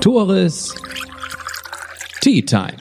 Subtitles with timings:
[0.00, 0.74] Tores
[2.22, 2.76] Tea Time.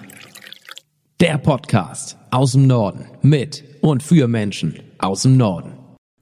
[1.20, 5.74] Der Podcast aus dem Norden mit und für Menschen aus dem Norden.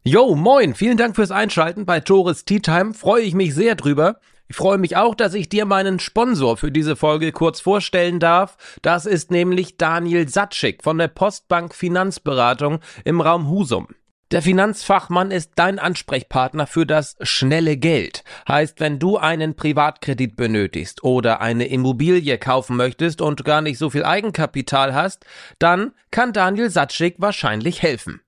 [0.04, 2.96] Yo, moin, vielen Dank fürs Einschalten bei Tores Tea Time.
[2.96, 4.18] Freue ich mich sehr drüber.
[4.48, 8.58] Ich freue mich auch, dass ich dir meinen Sponsor für diese Folge kurz vorstellen darf.
[8.82, 13.88] Das ist nämlich Daniel Satschik von der Postbank Finanzberatung im Raum Husum.
[14.32, 18.24] Der Finanzfachmann ist dein Ansprechpartner für das schnelle Geld.
[18.48, 23.90] Heißt, wenn du einen Privatkredit benötigst oder eine Immobilie kaufen möchtest und gar nicht so
[23.90, 25.26] viel Eigenkapital hast,
[25.60, 28.22] dann kann Daniel Satschik wahrscheinlich helfen.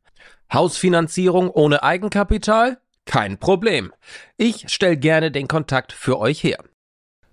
[0.51, 2.79] Hausfinanzierung ohne Eigenkapital?
[3.05, 3.93] Kein Problem.
[4.35, 6.61] Ich stelle gerne den Kontakt für euch her.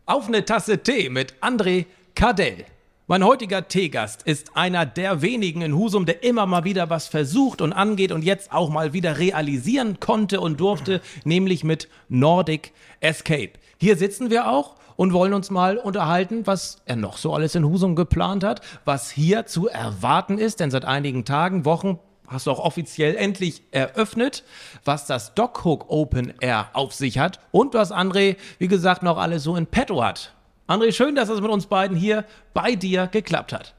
[0.06, 2.66] Auf eine Tasse Tee mit André Kadell.
[3.10, 7.60] Mein heutiger Teegast ist einer der wenigen in Husum, der immer mal wieder was versucht
[7.60, 13.50] und angeht und jetzt auch mal wieder realisieren konnte und durfte, nämlich mit Nordic Escape.
[13.80, 17.64] Hier sitzen wir auch und wollen uns mal unterhalten, was er noch so alles in
[17.64, 21.98] Husum geplant hat, was hier zu erwarten ist, denn seit einigen Tagen, Wochen,
[22.28, 24.44] hast du auch offiziell endlich eröffnet,
[24.84, 29.42] was das Dockhook Open Air auf sich hat und was André, wie gesagt, noch alles
[29.42, 30.32] so in petto hat.
[30.70, 33.74] André, schön, dass es mit uns beiden hier bei dir geklappt hat.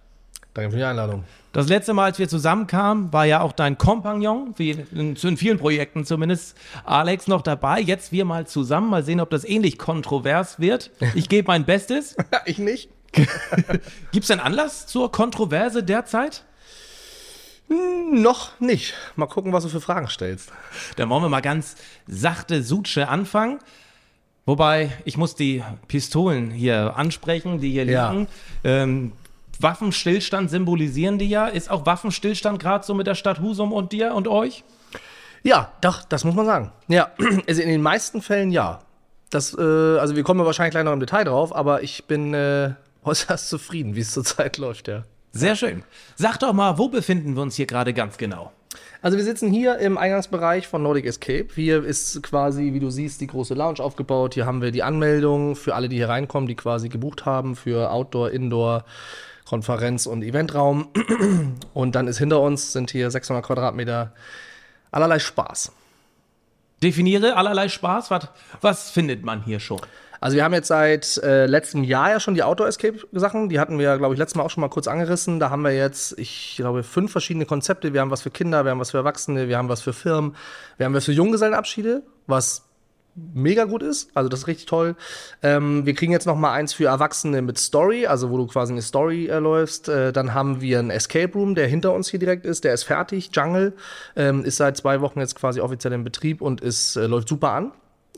[0.54, 1.24] Danke für die Einladung.
[1.54, 5.58] Das letzte Mal, als wir zusammenkamen, war ja auch dein Kompagnon, wie in, in, vielen
[5.58, 7.80] Projekten zumindest, Alex noch dabei.
[7.80, 10.92] Jetzt wir mal zusammen, mal sehen, ob das ähnlich kontrovers wird.
[11.16, 12.18] Ich gebe mein Bestes.
[12.46, 12.90] ich nicht.
[14.12, 16.44] Gibt es einen Anlass zur Kontroverse derzeit?
[17.70, 18.96] Hm, noch nicht.
[19.16, 20.52] Mal gucken, was du für Fragen stellst.
[20.98, 23.60] Dann wollen wir mal ganz sachte Sutsche anfangen.
[24.46, 28.12] Wobei, ich muss die Pistolen hier ansprechen, die hier Ja.
[28.12, 28.28] liegen.
[28.64, 29.12] Ähm,
[29.60, 31.48] Waffenstillstand symbolisieren die ja.
[31.48, 34.64] Ist auch Waffenstillstand gerade so mit der Stadt Husum und dir und euch?
[35.44, 36.72] Ja, doch, das muss man sagen.
[36.88, 37.12] Ja,
[37.48, 38.80] also in den meisten Fällen ja.
[39.30, 42.34] Das, äh, also wir kommen ja wahrscheinlich gleich noch im Detail drauf, aber ich bin
[42.34, 42.72] äh,
[43.04, 45.04] äußerst zufrieden, wie es zurzeit läuft, ja.
[45.34, 45.84] Sehr schön.
[46.16, 48.52] Sag doch mal, wo befinden wir uns hier gerade ganz genau?
[49.02, 51.48] Also wir sitzen hier im Eingangsbereich von Nordic Escape.
[51.56, 54.36] Hier ist quasi, wie du siehst, die große Lounge aufgebaut.
[54.36, 57.92] Hier haben wir die Anmeldung für alle, die hier reinkommen, die quasi gebucht haben für
[57.92, 58.86] Outdoor, Indoor,
[59.46, 60.90] Konferenz und Eventraum.
[61.74, 64.14] Und dann ist hinter uns sind hier 600 Quadratmeter
[64.92, 65.72] allerlei Spaß.
[66.84, 68.12] Definiere allerlei Spaß.
[68.12, 68.30] Was,
[68.62, 69.82] was findet man hier schon?
[70.22, 73.50] Also wir haben jetzt seit äh, letztem Jahr ja schon die Outdoor Escape Sachen.
[73.50, 75.40] Die hatten wir, glaube ich, letztes Mal auch schon mal kurz angerissen.
[75.40, 77.92] Da haben wir jetzt, ich glaube, fünf verschiedene Konzepte.
[77.92, 80.36] Wir haben was für Kinder, wir haben was für Erwachsene, wir haben was für Firmen,
[80.78, 82.66] wir haben was für Junggesellenabschiede, was
[83.16, 84.12] mega gut ist.
[84.14, 84.96] Also das ist richtig toll.
[85.42, 88.74] Ähm, wir kriegen jetzt noch mal eins für Erwachsene mit Story, also wo du quasi
[88.74, 89.90] eine Story äh, läufst.
[89.90, 92.64] Äh, dann haben wir einen Escape Room, der hinter uns hier direkt ist.
[92.64, 93.32] Der ist fertig.
[93.34, 93.74] Jungle
[94.16, 97.52] ähm, ist seit zwei Wochen jetzt quasi offiziell in Betrieb und ist, äh, läuft super
[97.54, 97.72] an.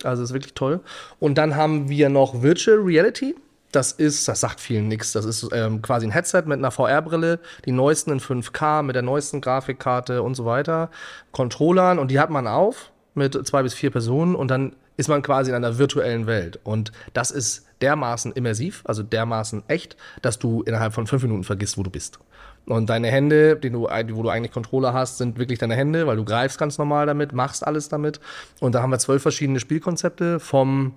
[0.06, 0.81] Also ist wirklich toll.
[1.19, 3.36] Und dann haben wir noch Virtual Reality.
[3.72, 5.14] Das ist, das sagt vielen nichts.
[5.14, 9.02] Das ist ähm, quasi ein Headset mit einer VR-Brille, die neuesten in 5K, mit der
[9.02, 10.91] neuesten Grafikkarte und so weiter,
[11.31, 15.22] Controllern und die hat man auf mit zwei bis vier Personen und dann ist man
[15.22, 16.59] quasi in einer virtuellen Welt.
[16.64, 21.78] Und das ist dermaßen immersiv, also dermaßen echt, dass du innerhalb von fünf Minuten vergisst,
[21.78, 22.20] wo du bist.
[22.66, 26.16] Und deine Hände, die du, wo du eigentlich Controller hast, sind wirklich deine Hände, weil
[26.16, 28.19] du greifst ganz normal damit, machst alles damit.
[28.59, 30.94] Und da haben wir zwölf verschiedene Spielkonzepte vom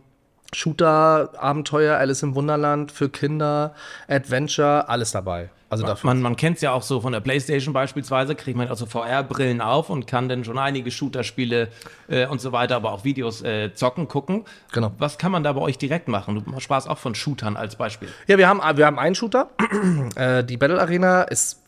[0.52, 3.74] Shooter, Abenteuer, Alice im Wunderland, für Kinder,
[4.08, 5.50] Adventure, alles dabei.
[5.68, 6.08] Also dafür.
[6.08, 9.60] Man, man kennt es ja auch so von der Playstation beispielsweise, kriegt man also VR-Brillen
[9.60, 11.68] auf und kann dann schon einige Shooter-Spiele
[12.08, 14.44] äh, und so weiter, aber auch Videos äh, zocken, gucken.
[14.72, 14.92] Genau.
[14.98, 16.44] Was kann man da bei euch direkt machen?
[16.46, 18.08] Du sprachst auch von Shootern als Beispiel.
[18.28, 19.50] Ja, wir haben, wir haben einen Shooter.
[20.14, 21.62] äh, die Battle Arena ist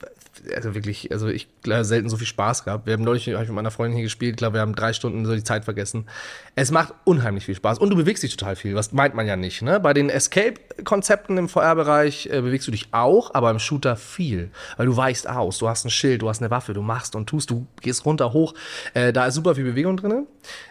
[0.55, 2.87] also wirklich, also ich glaube, selten so viel Spaß gehabt.
[2.87, 4.33] Wir haben neulich hab ich mit meiner Freundin hier gespielt.
[4.33, 6.07] Ich glaube, wir haben drei Stunden so die Zeit vergessen.
[6.55, 8.75] Es macht unheimlich viel Spaß und du bewegst dich total viel.
[8.75, 9.63] Was meint man ja nicht.
[9.63, 9.81] Ne?
[9.81, 14.87] Bei den Escape-Konzepten im VR-Bereich äh, bewegst du dich auch, aber im Shooter viel, weil
[14.87, 15.59] du weichst aus.
[15.59, 18.33] Du hast ein Schild, du hast eine Waffe, du machst und tust, du gehst runter,
[18.33, 18.55] hoch.
[18.95, 20.27] Äh, da ist super viel Bewegung drin.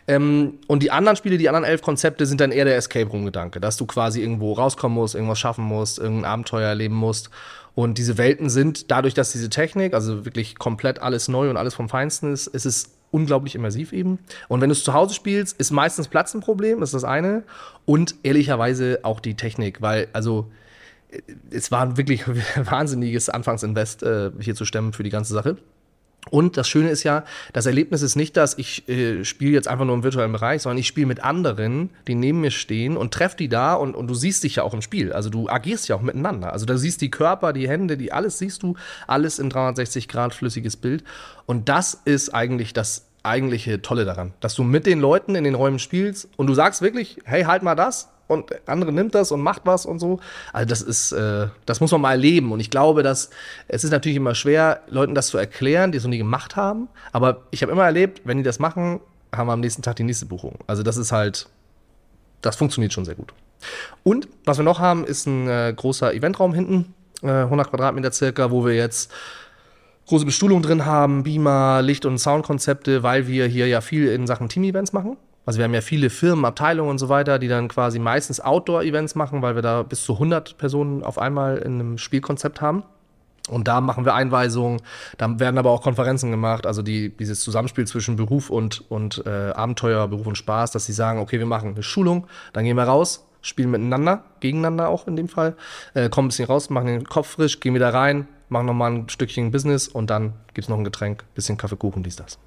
[0.07, 3.77] Ähm, und die anderen Spiele, die anderen elf Konzepte sind dann eher der Escape-Room-Gedanke, dass
[3.77, 7.29] du quasi irgendwo rauskommen musst, irgendwas schaffen musst, irgendein Abenteuer erleben musst.
[7.77, 11.75] Und diese Welten sind, dadurch, dass diese Technik, also wirklich komplett alles neu und alles
[11.75, 14.17] vom Feinsten ist, ist es unglaublich immersiv eben.
[14.47, 17.03] Und wenn du es zu Hause spielst, ist meistens Platz ein Problem, das ist das
[17.03, 17.43] eine.
[17.85, 20.49] Und ehrlicherweise auch die Technik, weil, also,
[21.51, 25.57] es war ein wirklich wahnsinniges Anfangsinvest äh, hier zu stemmen für die ganze Sache.
[26.29, 29.85] Und das Schöne ist ja, das Erlebnis ist nicht, dass ich äh, spiele jetzt einfach
[29.85, 33.37] nur im virtuellen Bereich, sondern ich spiele mit anderen, die neben mir stehen und treffe
[33.37, 35.13] die da und, und du siehst dich ja auch im Spiel.
[35.13, 36.53] Also du agierst ja auch miteinander.
[36.53, 38.75] Also du siehst die Körper, die Hände, die alles siehst du,
[39.07, 41.03] alles in 360 Grad flüssiges Bild.
[41.45, 45.55] Und das ist eigentlich das eigentliche Tolle daran, dass du mit den Leuten in den
[45.55, 49.31] Räumen spielst und du sagst wirklich, hey, halt mal das und der andere nimmt das
[49.31, 50.19] und macht was und so.
[50.53, 52.51] Also das ist, äh, das muss man mal erleben.
[52.51, 53.29] Und ich glaube, dass
[53.67, 56.89] es ist natürlich immer schwer, Leuten das zu erklären, die es noch nie gemacht haben.
[57.11, 58.99] Aber ich habe immer erlebt, wenn die das machen,
[59.35, 60.59] haben wir am nächsten Tag die nächste Buchung.
[60.67, 61.47] Also das ist halt,
[62.41, 63.33] das funktioniert schon sehr gut.
[64.03, 66.93] Und was wir noch haben, ist ein äh, großer Eventraum hinten,
[67.23, 69.11] äh, 100 Quadratmeter circa, wo wir jetzt
[70.07, 74.47] große Bestuhlung drin haben, Beamer, Licht- und Soundkonzepte, weil wir hier ja viel in Sachen
[74.49, 75.17] Team-Events machen.
[75.47, 79.15] Also wir haben ja viele Firmen, Abteilungen und so weiter, die dann quasi meistens Outdoor-Events
[79.15, 82.83] machen, weil wir da bis zu 100 Personen auf einmal in einem Spielkonzept haben.
[83.49, 84.81] Und da machen wir Einweisungen,
[85.17, 89.29] da werden aber auch Konferenzen gemacht, also die, dieses Zusammenspiel zwischen Beruf und, und äh,
[89.51, 92.83] Abenteuer, Beruf und Spaß, dass sie sagen, okay, wir machen eine Schulung, dann gehen wir
[92.83, 95.55] raus, spielen miteinander, gegeneinander auch in dem Fall,
[95.93, 99.07] äh, kommen ein bisschen raus, machen den Kopf frisch, gehen wieder rein, machen nochmal ein
[99.07, 102.37] Stückchen Business und dann gibt's noch ein Getränk, bisschen Kaffeekuchen, dies, das.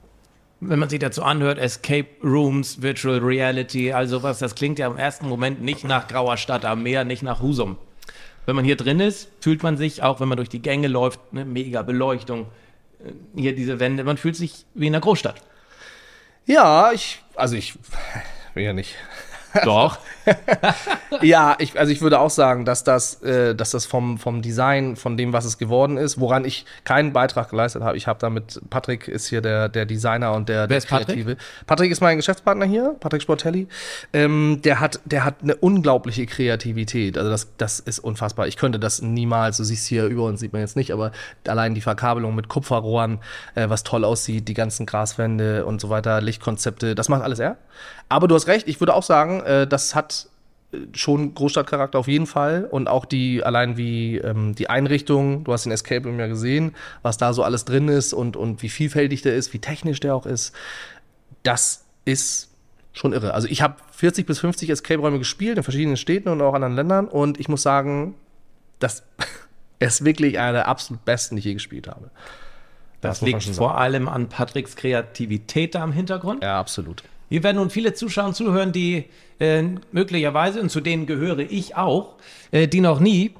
[0.60, 4.98] Wenn man sich dazu anhört, Escape Rooms, Virtual Reality, also was, das klingt ja im
[4.98, 7.78] ersten Moment nicht nach grauer Stadt am Meer, nicht nach Husum.
[8.44, 11.20] Wenn man hier drin ist, fühlt man sich, auch wenn man durch die Gänge läuft,
[11.32, 12.46] eine mega Beleuchtung,
[13.02, 15.36] äh, hier diese Wände, man fühlt sich wie in einer Großstadt.
[16.46, 17.74] Ja, ich, also ich
[18.54, 18.96] will ja nicht
[19.64, 19.98] Doch.
[21.22, 24.96] ja, ich, also ich würde auch sagen, dass das, äh, dass das vom, vom Design,
[24.96, 27.96] von dem, was es geworden ist, woran ich keinen Beitrag geleistet habe.
[27.96, 31.36] Ich habe damit, Patrick ist hier der, der Designer und der, Wer der ist Patrick?
[31.66, 33.68] Patrick ist mein Geschäftspartner hier, Patrick Sportelli.
[34.12, 37.18] Ähm, der, hat, der hat eine unglaubliche Kreativität.
[37.18, 38.46] Also das, das ist unfassbar.
[38.46, 41.12] Ich könnte das niemals, du siehst hier über uns, sieht man jetzt nicht, aber
[41.46, 43.18] allein die Verkabelung mit Kupferrohren,
[43.54, 47.56] äh, was toll aussieht, die ganzen Graswände und so weiter, Lichtkonzepte, das macht alles er.
[48.08, 50.19] Aber du hast recht, ich würde auch sagen, äh, das hat
[50.92, 55.64] schon Großstadtcharakter auf jeden Fall und auch die allein wie ähm, die Einrichtung, du hast
[55.64, 59.22] den Escape Room ja gesehen, was da so alles drin ist und und wie vielfältig
[59.22, 60.54] der ist, wie technisch der auch ist.
[61.42, 62.50] Das ist
[62.92, 63.34] schon irre.
[63.34, 66.74] Also ich habe 40 bis 50 Escape Räume gespielt in verschiedenen Städten und auch anderen
[66.74, 68.14] Ländern und ich muss sagen,
[68.78, 69.02] das
[69.80, 72.10] ist wirklich einer der absolut besten, die ich je gespielt habe.
[73.00, 76.42] Das, man liegt vor allem an Patricks Kreativität da im Hintergrund.
[76.42, 77.02] Ja, absolut.
[77.30, 79.04] Hier werden nun viele Zuschauer und zuhören, die
[79.38, 79.62] äh,
[79.92, 82.16] möglicherweise, und zu denen gehöre ich auch,
[82.50, 83.30] äh, die noch nie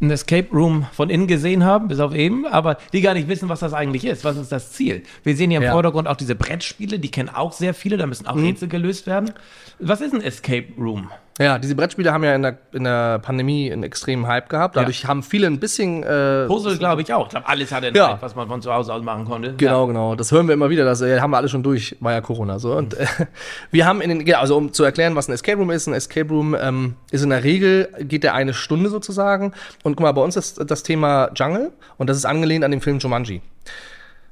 [0.00, 3.48] ein Escape Room von innen gesehen haben, bis auf eben, aber die gar nicht wissen,
[3.48, 4.24] was das eigentlich ist.
[4.24, 5.02] Was ist das Ziel?
[5.22, 5.72] Wir sehen hier im Ja.
[5.72, 9.32] Vordergrund auch diese Brettspiele, die kennen auch sehr viele, da müssen auch Rätsel gelöst werden.
[9.78, 11.10] Was ist ein Escape Room?
[11.38, 14.74] Ja, diese Brettspiele haben ja in der, in der Pandemie einen extremen Hype gehabt.
[14.74, 17.24] Dadurch haben viele ein bisschen äh, Puzzle, glaube ich, auch.
[17.26, 18.12] Ich glaube, alles hatte einen Ja.
[18.12, 19.52] Hype, was man von zu Hause aus machen konnte.
[19.54, 20.14] Genau, genau.
[20.14, 20.86] Das hören wir immer wieder.
[20.86, 21.96] Das äh, haben wir alle schon durch.
[22.00, 22.74] War ja Corona so.
[22.74, 23.06] Und äh,
[23.70, 25.86] wir haben in den, genau, also um zu erklären, was ein Escape Room ist.
[25.86, 29.52] Ein Escape Room ähm, ist in der Regel geht der eine Stunde sozusagen.
[29.82, 32.80] Und guck mal, bei uns ist das Thema Jungle und das ist angelehnt an den
[32.80, 33.42] Film Jumanji.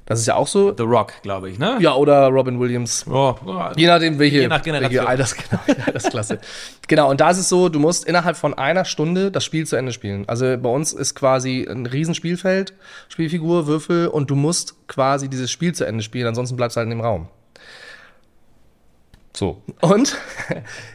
[0.07, 0.71] Das ist ja auch so.
[0.77, 1.77] The Rock, glaube ich, ne?
[1.79, 3.05] Ja, oder Robin Williams.
[3.09, 4.93] Oh, oh, Je nachdem, welche, Je nach Generation.
[4.97, 6.39] welche Alters, genau, Altersklasse.
[6.87, 9.75] genau, und da ist es so, du musst innerhalb von einer Stunde das Spiel zu
[9.75, 10.25] Ende spielen.
[10.27, 12.73] Also bei uns ist quasi ein Riesenspielfeld,
[13.09, 16.85] Spielfigur, Würfel und du musst quasi dieses Spiel zu Ende spielen, ansonsten bleibst du halt
[16.85, 17.27] in dem Raum.
[19.35, 19.61] So.
[19.81, 20.17] Und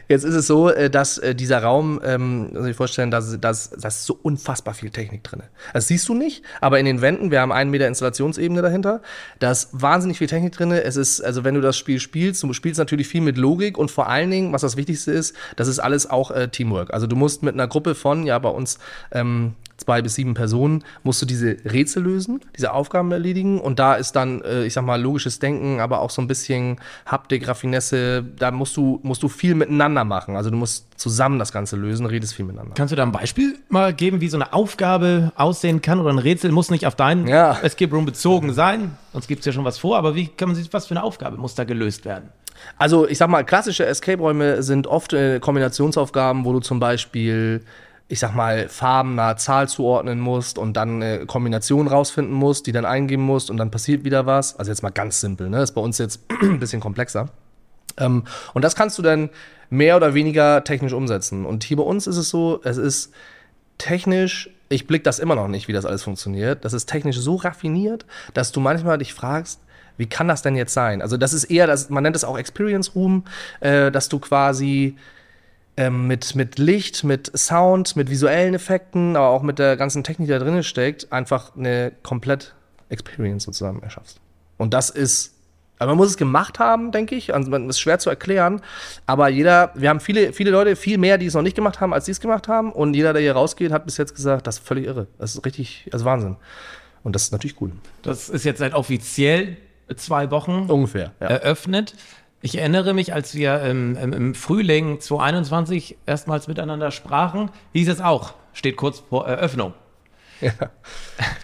[0.07, 3.67] jetzt ist es so, äh, dass äh, dieser Raum, ähm, muss ich vorstellen, dass, dass
[3.67, 5.43] ist so unfassbar viel Technik drin.
[5.73, 9.01] Das siehst du nicht, aber in den Wänden, wir haben einen Meter Installationsebene dahinter,
[9.39, 10.71] da ist wahnsinnig viel Technik drin.
[10.71, 13.91] Es ist, also wenn du das Spiel spielst, du spielst natürlich viel mit Logik und
[13.91, 16.93] vor allen Dingen, was das Wichtigste ist, das ist alles auch äh, Teamwork.
[16.93, 18.79] Also du musst mit einer Gruppe von, ja, bei uns
[19.11, 23.59] ähm, zwei bis sieben Personen, musst du diese Rätsel lösen, diese Aufgaben erledigen.
[23.59, 26.79] Und da ist dann, äh, ich sag mal, logisches Denken, aber auch so ein bisschen
[27.05, 28.23] Haptik, Raffinesse.
[28.37, 30.35] Da musst du, musst du viel miteinander machen.
[30.35, 32.73] Also du musst zusammen das Ganze lösen, redest viel miteinander.
[32.75, 36.19] Kannst du da ein Beispiel mal geben, wie so eine Aufgabe aussehen kann oder ein
[36.19, 37.57] Rätsel muss nicht auf deinen Ja.
[37.61, 40.55] Escape Room bezogen sein, sonst gibt es ja schon was vor, aber wie kann man
[40.55, 42.29] sich, was für eine Aufgabe muss da gelöst werden?
[42.77, 47.61] Also ich sag mal, klassische Escape-Räume sind oft äh, Kombinationsaufgaben, wo du zum Beispiel,
[48.11, 52.73] ich sag mal, Farben einer Zahl zuordnen musst und dann eine Kombination rausfinden musst, die
[52.73, 54.59] dann eingeben musst und dann passiert wieder was.
[54.59, 55.61] Also jetzt mal ganz simpel, ne?
[55.61, 57.29] Ist bei uns jetzt ein bisschen komplexer.
[57.97, 59.29] Ähm, und das kannst du dann
[59.69, 61.45] mehr oder weniger technisch umsetzen.
[61.45, 63.13] Und hier bei uns ist es so, es ist
[63.77, 66.65] technisch, ich blick das immer noch nicht, wie das alles funktioniert.
[66.65, 69.61] Das ist technisch so raffiniert, dass du manchmal dich fragst,
[69.95, 71.01] wie kann das denn jetzt sein?
[71.01, 73.23] Also das ist eher, das, man nennt es auch Experience Room,
[73.61, 74.97] äh, dass du quasi
[75.77, 80.27] ähm, mit, mit Licht, mit Sound, mit visuellen Effekten, aber auch mit der ganzen Technik,
[80.27, 82.53] die da drin steckt, einfach eine komplett
[82.89, 84.19] Experience sozusagen erschaffst.
[84.57, 85.33] Und das ist,
[85.79, 87.33] aber man muss es gemacht haben, denke ich.
[87.33, 88.61] Also man ist schwer zu erklären.
[89.07, 91.93] Aber jeder, wir haben viele, viele Leute, viel mehr, die es noch nicht gemacht haben,
[91.93, 92.71] als die es gemacht haben.
[92.71, 95.07] Und jeder, der hier rausgeht, hat bis jetzt gesagt, das ist völlig irre.
[95.17, 96.35] Das ist richtig, das ist Wahnsinn.
[97.03, 97.71] Und das ist natürlich cool.
[98.03, 99.57] Das ist jetzt seit offiziell
[99.95, 101.27] zwei Wochen Ungefähr, ja.
[101.27, 101.95] eröffnet.
[102.43, 108.01] Ich erinnere mich, als wir ähm, im, im Frühling 2021 erstmals miteinander sprachen, hieß es
[108.01, 109.73] auch, steht kurz vor Eröffnung.
[110.41, 110.53] Ja.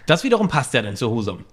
[0.06, 1.44] Das wiederum passt ja dann zu Husum.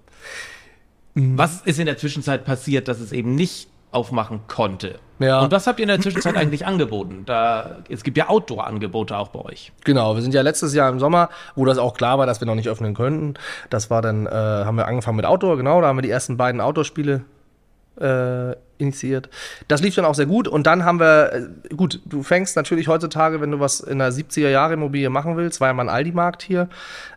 [1.14, 4.98] Was ist in der Zwischenzeit passiert, dass es eben nicht aufmachen konnte?
[5.20, 5.40] Ja.
[5.40, 7.22] Und was habt ihr in der Zwischenzeit eigentlich angeboten?
[7.24, 9.72] Da, es gibt ja Outdoor-Angebote auch bei euch.
[9.84, 12.46] Genau, wir sind ja letztes Jahr im Sommer, wo das auch klar war, dass wir
[12.46, 13.34] noch nicht öffnen könnten.
[13.70, 16.36] Das war dann, äh, haben wir angefangen mit Outdoor, genau, da haben wir die ersten
[16.36, 17.24] beiden Outdoor-Spiele
[18.00, 19.28] äh, initiiert.
[19.68, 22.88] Das lief dann auch sehr gut und dann haben wir, äh, gut, du fängst natürlich
[22.88, 25.94] heutzutage, wenn du was in der 70er Jahre Immobilie machen willst, war ja mal ein
[25.94, 26.68] Aldi-Markt hier,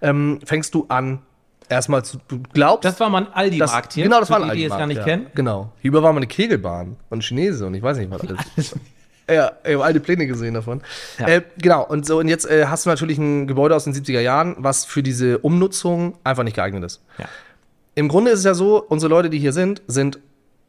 [0.02, 1.20] ähm, fängst du an,
[1.68, 4.06] erstmal zu, du glaubst, Das war mal ein Aldi-Markt hier.
[4.06, 5.04] genau, das war ein die, die es gar nicht ja.
[5.04, 5.28] kennen.
[5.36, 5.72] Genau.
[5.82, 8.76] Hierüber war mal eine Kegelbahn und Chinese und ich weiß nicht was alles.
[9.30, 10.82] Ja, ich habe alte Pläne gesehen davon.
[11.20, 11.28] Ja.
[11.28, 14.22] Äh, genau, und so, und jetzt äh, hast du natürlich ein Gebäude aus den 70er
[14.22, 17.02] Jahren, was für diese Umnutzung einfach nicht geeignet ist.
[17.20, 17.26] Ja.
[17.94, 20.20] Im Grunde ist es ja so, unsere Leute, die hier sind, sind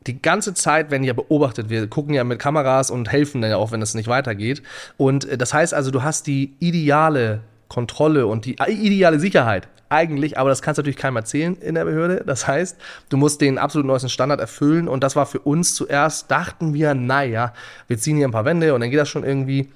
[0.07, 1.69] die ganze Zeit werden ja beobachtet.
[1.69, 4.62] Wir gucken ja mit Kameras und helfen dann ja auch, wenn es nicht weitergeht.
[4.97, 9.69] Und äh, das heißt also, du hast die ideale Kontrolle und die äh, ideale Sicherheit
[9.90, 12.23] eigentlich, aber das kannst du natürlich keinem erzählen in der Behörde.
[12.25, 12.78] Das heißt,
[13.09, 16.95] du musst den absolut neuesten Standard erfüllen und das war für uns zuerst, dachten wir,
[16.95, 17.52] naja,
[17.88, 19.69] wir ziehen hier ein paar Wände und dann geht das schon irgendwie.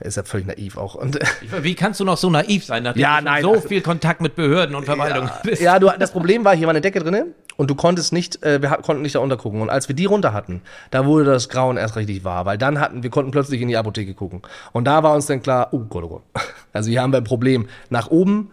[0.00, 0.94] Ist ja völlig naiv auch.
[0.94, 1.18] Und
[1.60, 4.22] Wie kannst du noch so naiv sein, nachdem Ja, du nein, so also- viel Kontakt
[4.22, 5.60] mit Behörden und Verwaltung bist?
[5.60, 7.26] Ja, du, das Problem war, hier war eine Decke drinne
[7.56, 9.60] und du konntest nicht, äh, wir konnten nicht da untergucken.
[9.60, 12.80] Und als wir die runter hatten, da wurde das Grauen erst richtig wahr, weil dann
[12.80, 14.40] hatten, wir konnten plötzlich in die Apotheke gucken.
[14.72, 16.22] Und da war uns dann klar, oh Gott, oh Gott.
[16.72, 17.66] Also hier haben wir ein Problem.
[17.90, 18.52] Nach oben,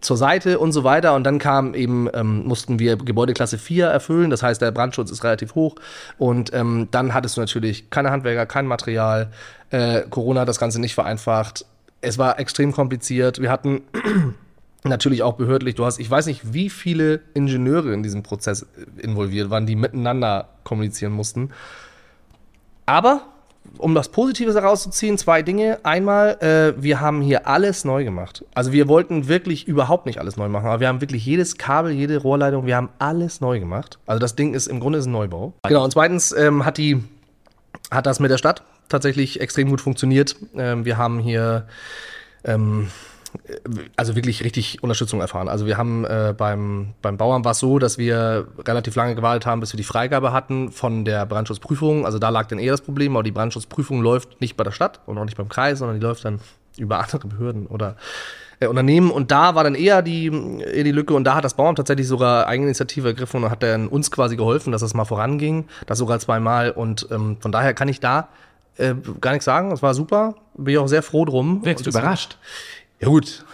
[0.00, 1.14] zur Seite und so weiter.
[1.14, 4.30] Und dann kam eben, ähm, mussten wir Gebäudeklasse 4 erfüllen.
[4.30, 5.76] Das heißt, der Brandschutz ist relativ hoch.
[6.18, 9.30] Und ähm, dann hattest du natürlich keine Handwerker, kein Material.
[9.70, 11.66] Äh, Corona hat das Ganze nicht vereinfacht.
[12.00, 13.40] Es war extrem kompliziert.
[13.40, 13.82] Wir hatten
[14.84, 18.66] natürlich auch behördlich, du hast, ich weiß nicht, wie viele Ingenieure in diesem Prozess
[18.98, 21.50] involviert waren, die miteinander kommunizieren mussten.
[22.86, 23.22] Aber,
[23.78, 25.78] um das Positive herauszuziehen, zwei Dinge.
[25.82, 28.44] Einmal, äh, wir haben hier alles neu gemacht.
[28.54, 31.92] Also wir wollten wirklich überhaupt nicht alles neu machen, aber wir haben wirklich jedes Kabel,
[31.92, 33.98] jede Rohrleitung, wir haben alles neu gemacht.
[34.06, 35.52] Also das Ding ist im Grunde ist ein Neubau.
[35.66, 37.02] Genau, und zweitens ähm, hat die,
[37.90, 40.36] hat das mit der Stadt tatsächlich extrem gut funktioniert.
[40.56, 41.66] Ähm, wir haben hier
[42.44, 42.88] ähm,
[43.96, 45.48] also wirklich richtig Unterstützung erfahren.
[45.48, 49.46] Also wir haben äh, beim, beim Bauern war es so, dass wir relativ lange gewartet
[49.46, 52.06] haben, bis wir die Freigabe hatten von der Brandschutzprüfung.
[52.06, 55.00] Also da lag dann eher das Problem, aber die Brandschutzprüfung läuft nicht bei der Stadt
[55.06, 56.40] und auch nicht beim Kreis, sondern die läuft dann
[56.78, 57.96] über andere Behörden oder
[58.60, 59.10] äh, Unternehmen.
[59.10, 62.08] Und da war dann eher die, eher die Lücke und da hat das Bauamt tatsächlich
[62.08, 65.66] sogar Eigeninitiative ergriffen und hat dann uns quasi geholfen, dass das mal voranging.
[65.86, 66.70] Das sogar zweimal.
[66.70, 68.28] Und ähm, von daher kann ich da
[68.76, 69.72] äh, gar nichts sagen.
[69.72, 70.34] Es war super.
[70.54, 71.64] Bin ich auch sehr froh drum.
[71.64, 72.38] Wirkst du überrascht?
[73.04, 73.44] Ja, gut.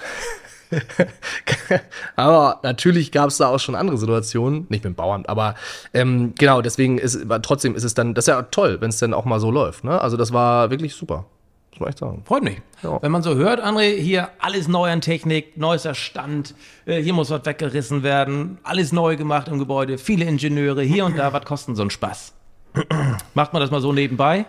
[2.17, 5.55] aber natürlich gab es da auch schon andere Situationen, nicht mit dem Bauamt, aber
[5.93, 9.15] ähm, genau, deswegen ist trotzdem ist es dann, das ist ja toll, wenn es dann
[9.15, 9.85] auch mal so läuft.
[9.85, 10.01] Ne?
[10.01, 11.27] Also das war wirklich super,
[11.73, 12.23] muss man echt sagen.
[12.25, 12.61] Freut mich.
[12.83, 13.03] Ja.
[13.03, 16.55] Wenn man so hört, André, hier alles neu an Technik, neuester Stand,
[16.87, 21.19] äh, hier muss was weggerissen werden, alles neu gemacht im Gebäude, viele Ingenieure, hier und
[21.19, 22.35] da, was kostet so ein Spaß?
[23.35, 24.47] Macht man das mal so nebenbei?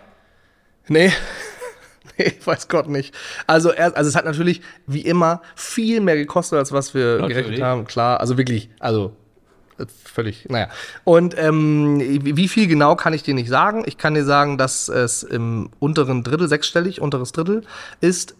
[0.88, 1.12] Nee.
[2.26, 3.14] Nee, weiß Gott nicht.
[3.46, 7.36] Also, er, also es hat natürlich wie immer viel mehr gekostet, als was wir Natürlich.
[7.36, 7.84] gerechnet haben.
[7.86, 9.16] Klar, also wirklich, also
[9.78, 10.68] äh, völlig, naja.
[11.04, 13.82] Und ähm, wie viel genau kann ich dir nicht sagen.
[13.86, 17.62] Ich kann dir sagen, dass es im unteren Drittel, sechsstellig, unteres Drittel
[18.00, 18.34] ist.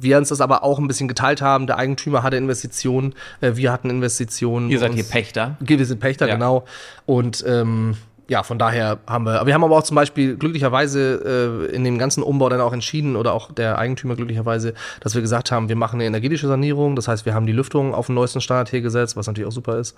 [0.00, 1.68] Wir uns das aber auch ein bisschen geteilt haben.
[1.68, 4.68] Der Eigentümer hatte Investitionen, äh, wir hatten Investitionen.
[4.70, 5.56] Ihr seid hier Pächter.
[5.60, 6.34] wir sind Pächter, Ja.
[6.34, 6.64] genau.
[7.06, 7.96] Und ähm,
[8.28, 11.84] ja, von daher haben wir, aber wir haben aber auch zum Beispiel glücklicherweise äh, in
[11.84, 15.68] dem ganzen Umbau dann auch entschieden oder auch der Eigentümer glücklicherweise, dass wir gesagt haben,
[15.68, 16.96] wir machen eine energetische Sanierung.
[16.96, 19.52] Das heißt, wir haben die Lüftung auf den neuesten Standard hier gesetzt, was natürlich auch
[19.52, 19.96] super ist.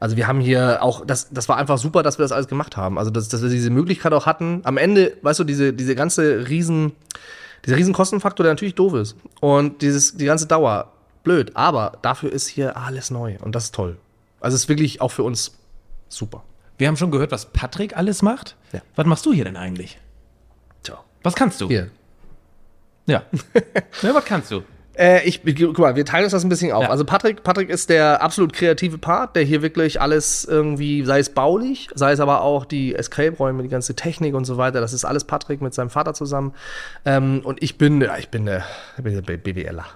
[0.00, 2.76] Also wir haben hier auch, das, das war einfach super, dass wir das alles gemacht
[2.76, 2.98] haben.
[2.98, 4.60] Also dass, dass wir diese Möglichkeit auch hatten.
[4.64, 6.92] Am Ende, weißt du, diese, diese ganze riesen,
[7.64, 9.16] dieser riesen Kostenfaktor, der natürlich doof ist.
[9.40, 10.92] Und dieses, die ganze Dauer,
[11.24, 11.52] blöd.
[11.54, 13.96] Aber dafür ist hier alles neu und das ist toll.
[14.40, 15.52] Also es ist wirklich auch für uns
[16.08, 16.42] super.
[16.82, 18.56] Wir haben schon gehört, was Patrick alles macht.
[18.72, 18.80] Ja.
[18.96, 20.00] Was machst du hier denn eigentlich?
[20.82, 20.98] Tja.
[21.22, 21.68] Was kannst du?
[21.68, 21.92] Hier.
[23.06, 23.22] Ja.
[24.02, 24.64] ja, was kannst du?
[24.98, 26.82] Äh, ich, guck mal, wir teilen uns das ein bisschen auf.
[26.82, 26.90] Ja.
[26.90, 31.30] Also Patrick, Patrick ist der absolut kreative Part, der hier wirklich alles irgendwie, sei es
[31.30, 35.04] baulich, sei es aber auch die Escape-Räume, die ganze Technik und so weiter, das ist
[35.04, 36.52] alles Patrick mit seinem Vater zusammen.
[37.04, 38.64] Ähm, und ich bin, ja, ich bin der,
[38.96, 39.86] ich bin BWLer.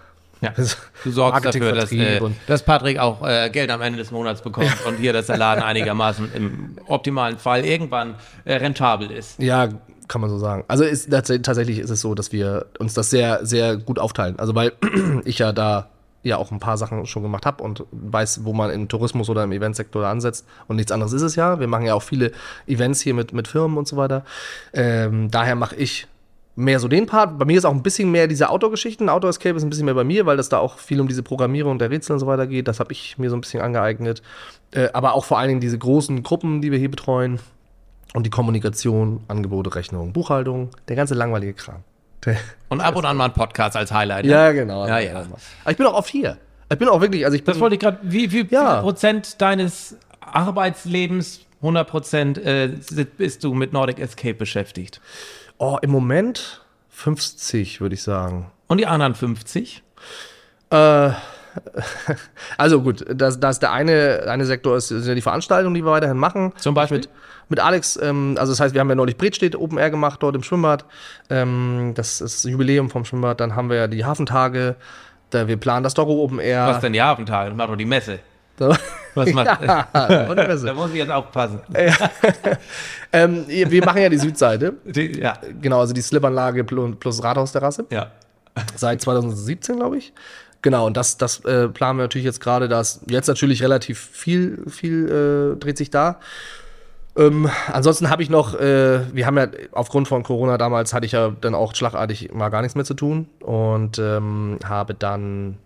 [0.41, 0.51] Ja.
[0.57, 4.43] Das- Du sorgst dafür, dass, äh, dass Patrick auch äh, Geld am Ende des Monats
[4.43, 9.39] bekommt und hier, dass der Laden einigermaßen im optimalen Fall irgendwann äh, rentabel ist.
[9.39, 9.69] Ja,
[10.09, 10.65] kann man so sagen.
[10.69, 14.39] Also ist, tats- tatsächlich ist es so, dass wir uns das sehr, sehr gut aufteilen.
[14.39, 14.73] Also weil
[15.25, 15.89] ich ja da
[16.23, 19.45] ja auch ein paar Sachen schon gemacht habe und weiß, wo man im Tourismus oder
[19.45, 20.45] im Eventsektor ansetzt.
[20.67, 21.61] Und nichts anderes ist es ja.
[21.61, 22.33] Wir machen ja auch viele
[22.67, 24.25] Events hier mit, mit Firmen und so weiter.
[24.73, 26.09] Ähm, daher mache ich
[26.57, 27.39] mehr so den Part.
[27.39, 29.09] Bei mir ist auch ein bisschen mehr diese Outdoor-Geschichten.
[29.09, 31.23] Outdoor Escape ist ein bisschen mehr bei mir, weil das da auch viel um diese
[31.23, 32.67] Programmierung der Rätsel und so weiter geht.
[32.67, 34.23] Das habe ich mir so ein bisschen angeeignet.
[34.73, 37.39] Äh, aber auch vor allen Dingen diese großen Gruppen, die wir hier betreuen.
[38.15, 41.85] Und die Kommunikation, Angebote, Rechnung, Buchhaltung, der ganze langweilige Kram.
[42.71, 44.25] Und ab und an mal ein Podcast als Highlight.
[44.25, 44.31] ne?
[44.33, 44.87] Ja, genau.
[44.87, 45.17] Ja, ja.
[45.63, 46.39] Aber ich bin auch oft hier.
[46.73, 48.81] Ich bin auch wirklich, also ich bin, Das wollte ich gerade, wie viel Ja.
[48.81, 52.71] Prozent deines Arbeitslebens, 100 Prozent, äh,
[53.17, 55.01] bist du mit Nordic Escape beschäftigt?
[55.59, 58.51] Oh, im Moment 50, würde ich sagen.
[58.67, 59.83] Und die anderen 50?
[60.71, 61.11] Äh,
[62.59, 65.93] also gut, das, das der eine, eine Sektor ist, sind ja die Veranstaltungen, die wir
[65.93, 66.53] weiterhin machen.
[66.57, 66.99] Zum Beispiel?
[66.99, 67.09] Mit,
[67.49, 70.35] mit Alex, ähm, also das heißt, wir haben ja neulich Bredstedt Open Air gemacht, dort
[70.35, 70.85] im Schwimmbad.
[71.31, 73.41] Ähm, das ist das Jubiläum vom Schwimmbad.
[73.41, 74.77] Dann haben wir ja die Hafentage.
[75.31, 76.67] Da wir planen das Doro Open Air.
[76.67, 77.51] Was denn die Hafentage?
[77.51, 78.21] Das macht doch die Messe.
[78.59, 78.75] So.
[79.15, 79.89] Was macht ja.
[79.93, 81.61] Da muss ich jetzt aufpassen.
[83.13, 84.75] ähm, wir machen ja die Südseite.
[84.85, 87.87] Die, ja, Genau, also die Slipanlage plus, Rathausterrasse.
[87.91, 88.11] ja.
[88.75, 90.15] Seit 2017, glaube ich.
[90.63, 94.65] Genau, und das, das äh, planen wir natürlich jetzt gerade, dass jetzt natürlich relativ viel,
[94.67, 96.21] viel äh, dreht sich da.
[97.17, 101.13] Ähm, ansonsten habe ich noch, äh, wir haben ja aufgrund von Corona damals hatte ich
[101.13, 105.59] ja dann auch schlagartig mal gar nichts mehr zu tun und ähm, habe dann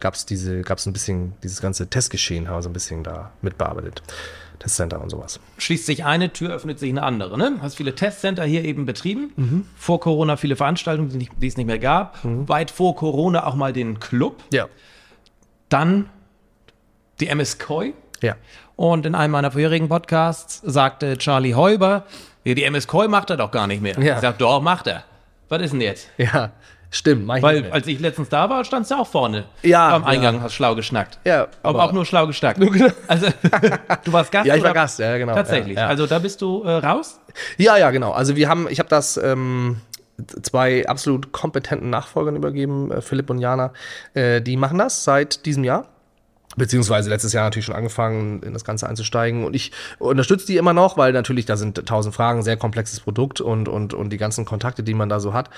[0.00, 3.02] gab es diese, gab es ein bisschen dieses ganze Testgeschehen, haben wir so ein bisschen
[3.04, 4.02] da mitbearbeitet,
[4.58, 5.38] Testcenter und sowas.
[5.58, 7.38] Schließt sich eine Tür, öffnet sich eine andere.
[7.38, 7.58] Ne?
[7.60, 9.32] Hast viele Testcenter hier eben betrieben.
[9.36, 9.66] Mhm.
[9.76, 12.18] Vor Corona viele Veranstaltungen, die, nicht, die es nicht mehr gab.
[12.24, 14.42] Weit vor Corona auch mal den Club.
[14.52, 14.66] Ja,
[15.68, 16.08] Dann
[17.20, 17.92] die MS Koi.
[18.20, 18.36] ja,
[18.76, 22.04] Und in einem meiner vorherigen Podcasts sagte Charlie Heuber,
[22.44, 23.98] die MS Koi macht er doch gar nicht mehr.
[24.00, 24.14] Ja.
[24.16, 25.04] Ich sag, doch, macht er.
[25.48, 26.08] Was ist denn jetzt?
[26.18, 26.52] ja,
[26.90, 27.26] stimmt.
[27.26, 27.72] mach ich nicht Weil mehr.
[27.74, 30.42] als ich letztens da war, standst du auch vorne Ja, am Eingang, ja.
[30.42, 31.18] hast schlau geschnackt.
[31.24, 32.60] Ja, aber aber- auch nur schlau geschnackt.
[33.08, 33.26] Also
[34.04, 34.46] du warst Gast?
[34.46, 34.80] Ja, ich war oder?
[34.80, 35.34] Gast, ja, genau.
[35.34, 35.76] Tatsächlich.
[35.76, 35.88] Ja, ja.
[35.88, 37.20] Also da bist du äh, raus?
[37.56, 38.12] Ja, ja, genau.
[38.12, 39.80] Also wir haben, ich habe das ähm,
[40.42, 43.72] zwei absolut kompetenten Nachfolgern übergeben, äh, Philipp und Jana.
[44.14, 45.86] Äh, die machen das seit diesem Jahr.
[46.58, 49.44] Beziehungsweise letztes Jahr natürlich schon angefangen, in das Ganze einzusteigen.
[49.44, 53.40] Und ich unterstütze die immer noch, weil natürlich da sind tausend Fragen, sehr komplexes Produkt
[53.40, 55.48] und, und, und die ganzen Kontakte, die man da so hat.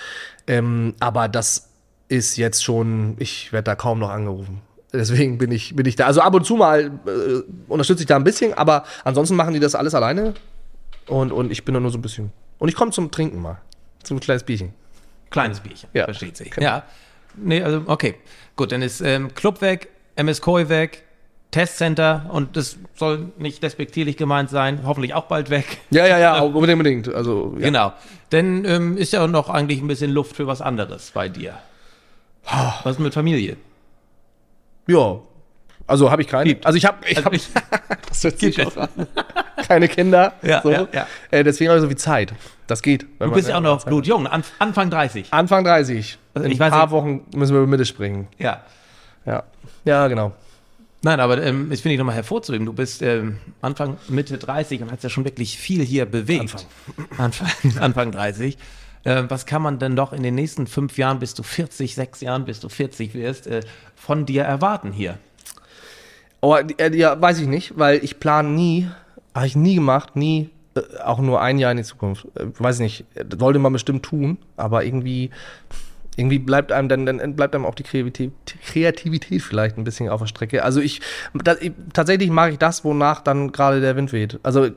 [0.47, 1.71] Ähm, aber das
[2.09, 4.61] ist jetzt schon, ich werde da kaum noch angerufen.
[4.93, 6.07] Deswegen bin ich, bin ich da.
[6.07, 9.61] Also ab und zu mal äh, unterstütze ich da ein bisschen, aber ansonsten machen die
[9.61, 10.35] das alles alleine.
[11.07, 12.33] Und, und ich bin da nur so ein bisschen.
[12.59, 13.61] Und ich komme zum Trinken mal.
[14.03, 14.75] Zum kleines Bierchen.
[15.31, 16.05] Kleines Bierchen, Ja.
[16.05, 16.51] versteht sich.
[16.51, 16.67] Genau.
[16.67, 16.83] Ja.
[17.37, 18.17] Nee, also okay.
[18.57, 19.89] Gut, dann ist ähm, Club weg,
[20.21, 21.03] MS Koi weg,
[21.51, 25.79] Testcenter und das soll nicht despektierlich gemeint sein, hoffentlich auch bald weg.
[25.91, 27.09] Ja, ja, ja, auch unbedingt, unbedingt.
[27.15, 27.65] Also, ja.
[27.67, 27.93] Genau.
[28.31, 31.55] Denn ähm, ist ja noch eigentlich ein bisschen Luft für was anderes bei dir.
[32.85, 33.57] Was mit Familie?
[34.87, 35.19] ja.
[35.87, 36.45] Also habe ich keine.
[36.51, 36.67] Gibt.
[36.67, 37.49] Also ich habe ich Also hab, ich-
[38.09, 38.73] das hört sich auch
[39.67, 40.35] keine Kinder.
[40.43, 40.71] Ja, so.
[40.71, 41.07] ja, ja.
[41.33, 42.33] Äh, deswegen habe ich so viel Zeit.
[42.69, 43.07] Das geht.
[43.19, 45.33] Du bist ja auch noch blutjung, an, Anfang 30.
[45.33, 46.17] Anfang 30.
[46.35, 48.29] Also In ein paar Wochen müssen wir über Mitte springen.
[48.39, 48.63] Ja.
[49.27, 49.45] Ja.
[49.85, 50.33] Ja, genau.
[51.03, 52.67] Nein, aber ähm, ich finde ich nochmal hervorzuheben.
[52.67, 56.67] Du bist ähm, Anfang, Mitte 30 und hast ja schon wirklich viel hier bewegt.
[57.17, 58.59] Anfang, Anfang 30.
[59.05, 62.21] Äh, was kann man denn doch in den nächsten fünf Jahren, bis du 40, sechs
[62.21, 63.61] Jahren, bis du 40 wirst, äh,
[63.97, 65.19] von dir erwarten hier?
[66.43, 68.89] Aber äh, ja, weiß ich nicht, weil ich plane nie,
[69.35, 72.29] habe ich nie gemacht, nie, äh, auch nur ein Jahr in die Zukunft.
[72.35, 75.31] Weiß nicht, äh, sollte man bestimmt tun, aber irgendwie,
[76.21, 78.33] irgendwie bleibt einem dann, dann bleibt einem auch die Kreativität,
[78.65, 80.63] Kreativität vielleicht ein bisschen auf der Strecke.
[80.63, 81.01] Also ich,
[81.35, 84.39] da, ich tatsächlich mag ich das, wonach dann gerade der Wind weht.
[84.43, 84.69] Also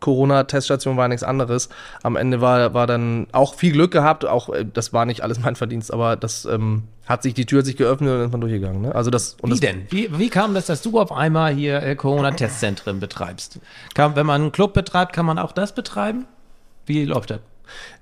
[0.00, 1.70] Corona-Teststation war nichts anderes.
[2.02, 4.26] Am Ende war, war dann auch viel Glück gehabt.
[4.26, 7.60] Auch äh, das war nicht alles mein Verdienst, aber das ähm, hat sich die Tür
[7.60, 8.82] hat sich geöffnet und dann ist man durchgegangen.
[8.82, 8.94] Ne?
[8.94, 9.86] Also das Wie das, denn?
[9.88, 13.60] Wie, wie kam das, dass du auf einmal hier äh, Corona-Testzentren betreibst?
[13.94, 16.26] Kann, wenn man einen Club betreibt, kann man auch das betreiben?
[16.84, 17.40] Wie läuft das?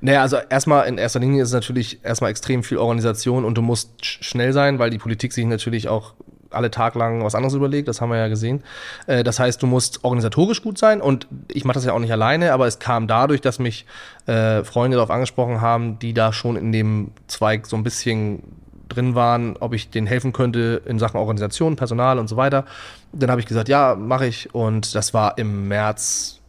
[0.00, 3.62] Naja, also erstmal in erster Linie ist es natürlich erstmal extrem viel Organisation und du
[3.62, 6.14] musst sch schnell sein, weil die Politik sich natürlich auch
[6.50, 8.62] alle Tag lang was anderes überlegt, das haben wir ja gesehen.
[9.06, 12.12] Äh, das heißt, du musst organisatorisch gut sein und ich mache das ja auch nicht
[12.12, 13.86] alleine, aber es kam dadurch, dass mich
[14.26, 18.42] äh, Freunde darauf angesprochen haben, die da schon in dem Zweig so ein bisschen
[18.88, 22.64] drin waren, ob ich denen helfen könnte in Sachen Organisation, Personal und so weiter.
[23.12, 26.40] Dann habe ich gesagt, ja, mache ich und das war im März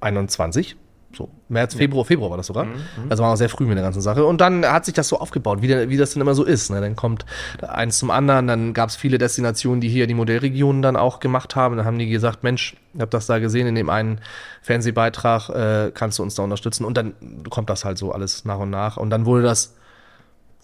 [0.00, 0.76] 21.
[1.18, 2.68] So, März, Februar, Februar war das sogar.
[3.08, 4.24] Also war auch sehr früh mit der ganzen Sache.
[4.24, 6.70] Und dann hat sich das so aufgebaut, wie, der, wie das denn immer so ist.
[6.70, 6.80] Ne?
[6.80, 7.26] Dann kommt
[7.60, 11.56] eins zum anderen, dann gab es viele Destinationen, die hier die Modellregionen dann auch gemacht
[11.56, 11.76] haben.
[11.76, 14.20] Dann haben die gesagt, Mensch, ich habe das da gesehen in dem einen
[14.62, 16.84] Fernsehbeitrag, äh, kannst du uns da unterstützen?
[16.84, 17.14] Und dann
[17.50, 18.96] kommt das halt so alles nach und nach.
[18.96, 19.74] Und dann wurde das,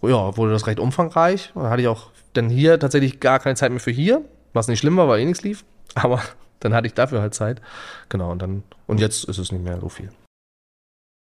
[0.02, 1.50] ja, wurde das recht umfangreich.
[1.56, 4.78] Da hatte ich auch denn hier tatsächlich gar keine Zeit mehr für hier, was nicht
[4.78, 5.64] schlimm war, weil eh nichts lief.
[5.96, 6.22] Aber
[6.60, 7.60] dann hatte ich dafür halt Zeit.
[8.08, 10.10] Genau, und dann, und jetzt ist es nicht mehr so viel.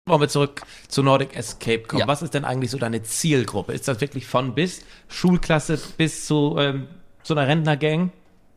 [0.07, 2.01] Wollen wir zurück zu Nordic Escape kommen.
[2.01, 2.07] Ja.
[2.07, 3.73] Was ist denn eigentlich so deine Zielgruppe?
[3.73, 6.89] Ist das wirklich von bis Schulklasse bis zu ähm,
[7.23, 8.11] so einer Rentnergang?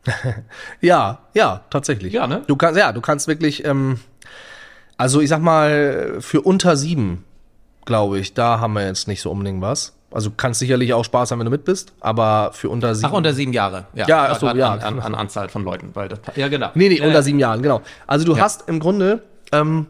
[0.82, 2.12] Ja, ja, tatsächlich.
[2.12, 2.42] Ja, ne?
[2.46, 3.98] Du kannst, ja, du kannst wirklich, ähm,
[4.98, 7.24] also ich sag mal, für unter sieben,
[7.86, 9.94] glaube ich, da haben wir jetzt nicht so unbedingt was.
[10.10, 13.08] Also kannst sicherlich auch Spaß haben, wenn du mit bist, aber für unter sieben.
[13.10, 13.86] Ach, unter sieben Jahre.
[13.94, 14.72] Ja, War ach so, grad ja.
[14.74, 15.90] An, an, an Anzahl von Leuten.
[15.94, 16.70] Weil das, ja, genau.
[16.74, 17.22] Nee, nee, Ja, unter ja.
[17.22, 17.80] sieben Jahren, genau.
[18.06, 18.42] Also du Ja.
[18.42, 19.86] hast im Grunde, ähm,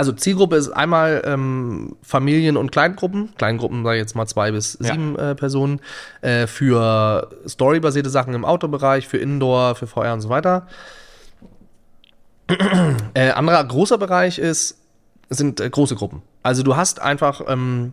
[0.00, 3.34] also Zielgruppe ist einmal ähm, Familien- und Kleingruppen.
[3.36, 4.92] Kleingruppen, sage ich jetzt mal zwei bis Ja.
[4.94, 5.80] sieben äh, Personen.
[6.22, 10.66] Äh, für storybasierte Sachen im Outdoor-Bereich, für Indoor, für VR und so weiter.
[13.12, 14.78] äh, anderer großer Bereich ist,
[15.28, 16.22] sind äh, große Gruppen.
[16.42, 17.92] Also du hast einfach ähm,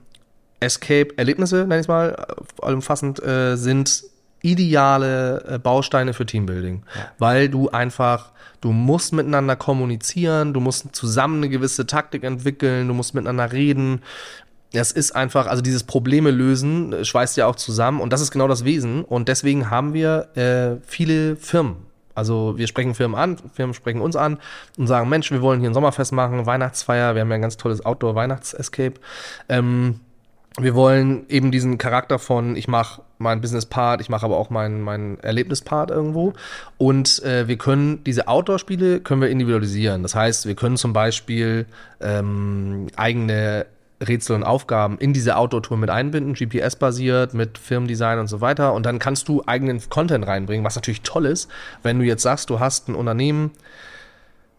[0.61, 4.05] Escape-Erlebnisse, nenne ich es mal, äh, allumfassend, äh, sind
[4.41, 6.83] ideale äh, Bausteine für Teambuilding.
[7.17, 12.93] Weil du einfach, du musst miteinander kommunizieren, du musst zusammen eine gewisse Taktik entwickeln, du
[12.93, 14.01] musst miteinander reden.
[14.73, 18.31] Das ist einfach, also dieses Probleme lösen äh, schweißt ja auch zusammen und das ist
[18.31, 19.03] genau das Wesen.
[19.03, 21.87] Und deswegen haben wir äh, viele Firmen.
[22.17, 24.39] Also wir sprechen Firmen an, Firmen sprechen uns an
[24.75, 27.57] und sagen, Mensch, wir wollen hier ein Sommerfest machen, Weihnachtsfeier, wir haben ja ein ganz
[27.57, 28.95] tolles Outdoor-Weihnachts-Escape.
[29.49, 29.99] Ähm,
[30.59, 34.81] wir wollen eben diesen Charakter von, ich mache meinen Business-Part, ich mache aber auch meinen
[34.81, 36.33] mein Erlebnis-Part irgendwo.
[36.77, 40.01] Und äh, wir können diese Outdoor-Spiele können wir individualisieren.
[40.01, 41.67] Das heißt, wir können zum Beispiel
[42.01, 43.67] ähm, eigene
[44.01, 48.73] Rätsel und Aufgaben in diese Outdoor-Tour mit einbinden, GPS-basiert, mit Firmendesign und so weiter.
[48.73, 51.49] Und dann kannst du eigenen Content reinbringen, was natürlich toll ist,
[51.83, 53.51] wenn du jetzt sagst, du hast ein Unternehmen,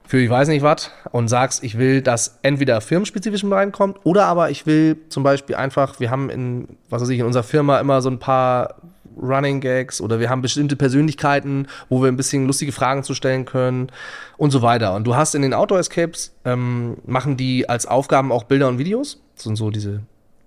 [0.08, 4.48] für ich weiß nicht was und sagst, ich will, dass entweder firmenspezifisch reinkommt oder aber
[4.48, 8.00] ich will zum Beispiel einfach, wir haben in, was weiß ich, in unserer Firma immer
[8.00, 8.76] so ein paar
[9.20, 13.44] Running Gags oder wir haben bestimmte Persönlichkeiten, wo wir ein bisschen lustige Fragen zu stellen
[13.44, 13.92] können
[14.38, 14.94] und so weiter.
[14.94, 18.78] Und du hast in den Outdoor Escapes, ähm, machen die als Aufgaben auch Bilder und
[18.78, 19.20] Videos.
[19.34, 20.00] Das sind so diese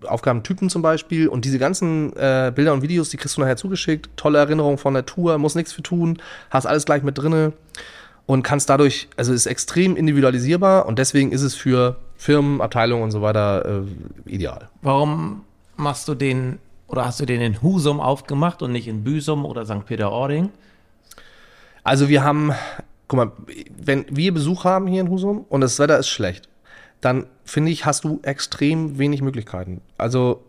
[0.08, 1.28] Aufgabentypen zum Beispiel.
[1.28, 4.10] Und diese ganzen äh, Bilder und Videos, die kriegst du nachher zugeschickt.
[4.16, 6.18] Tolle Erinnerung von der Tour, muss nichts für tun,
[6.50, 7.54] hast alles gleich mit drinne
[8.32, 13.12] und kannst dadurch, also ist extrem individualisierbar und deswegen ist es für Firmen, Abteilungen und
[13.12, 14.70] so weiter äh, ideal.
[14.82, 15.44] Warum
[15.76, 19.66] machst du den oder hast du den in Husum aufgemacht und nicht in Büsum oder
[19.66, 19.86] St.
[19.86, 20.50] Peter-Ording?
[21.84, 22.54] Also wir haben,
[23.10, 23.32] guck mal,
[23.78, 26.48] wenn wir Besuch haben hier in Husum und das Wetter ist schlecht,
[27.02, 29.82] dann finde ich, hast du extrem wenig Möglichkeiten.
[29.98, 30.42] Also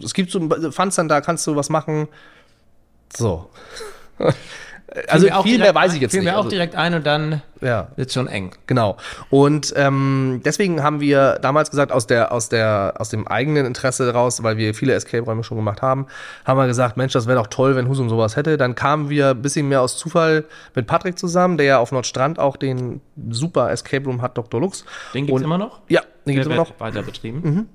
[0.00, 2.06] es gibt so Funstern, da kannst du was machen.
[3.16, 3.50] So.
[5.08, 6.30] also Fiel viel mehr weiß ich jetzt fiel nicht.
[6.32, 7.88] mir auch direkt ein und dann ja.
[7.96, 8.52] wird schon eng.
[8.66, 8.96] Genau.
[9.30, 14.06] Und ähm, deswegen haben wir damals gesagt, aus, der, aus, der, aus dem eigenen Interesse
[14.06, 16.06] daraus, weil wir viele Escape-Räume schon gemacht haben,
[16.44, 18.56] haben wir gesagt, Mensch, das wäre doch toll, wenn Husum sowas hätte.
[18.56, 22.38] Dann kamen wir ein bisschen mehr aus Zufall mit Patrick zusammen, der ja auf Nordstrand
[22.38, 24.60] auch den super Escape Room hat, Dr.
[24.60, 24.84] Lux.
[25.14, 25.80] Den gibt's Und- immer noch?
[25.88, 26.80] Ja, den gibt's Der immer noch.
[26.80, 27.68] weiter betrieben.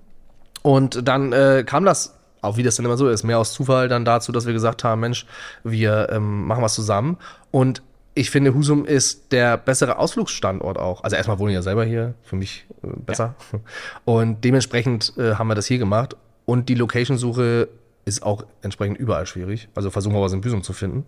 [0.63, 3.87] Und dann äh, kam das, auch wie das dann immer so ist, mehr aus Zufall
[3.87, 5.25] dann dazu, dass wir gesagt haben, Mensch,
[5.63, 7.17] wir ähm, machen was zusammen.
[7.51, 7.81] Und
[8.13, 11.03] ich finde, Husum ist der bessere Ausflugsstandort auch.
[11.03, 13.35] Also erstmal wohne ich ja selber hier, für mich äh, besser.
[14.05, 16.15] Und dementsprechend äh, haben wir das hier gemacht.
[16.45, 17.69] Und die Location-Suche
[18.03, 19.69] ist auch entsprechend überall schwierig.
[19.75, 21.05] Also versuchen wir was in Büsum zu finden.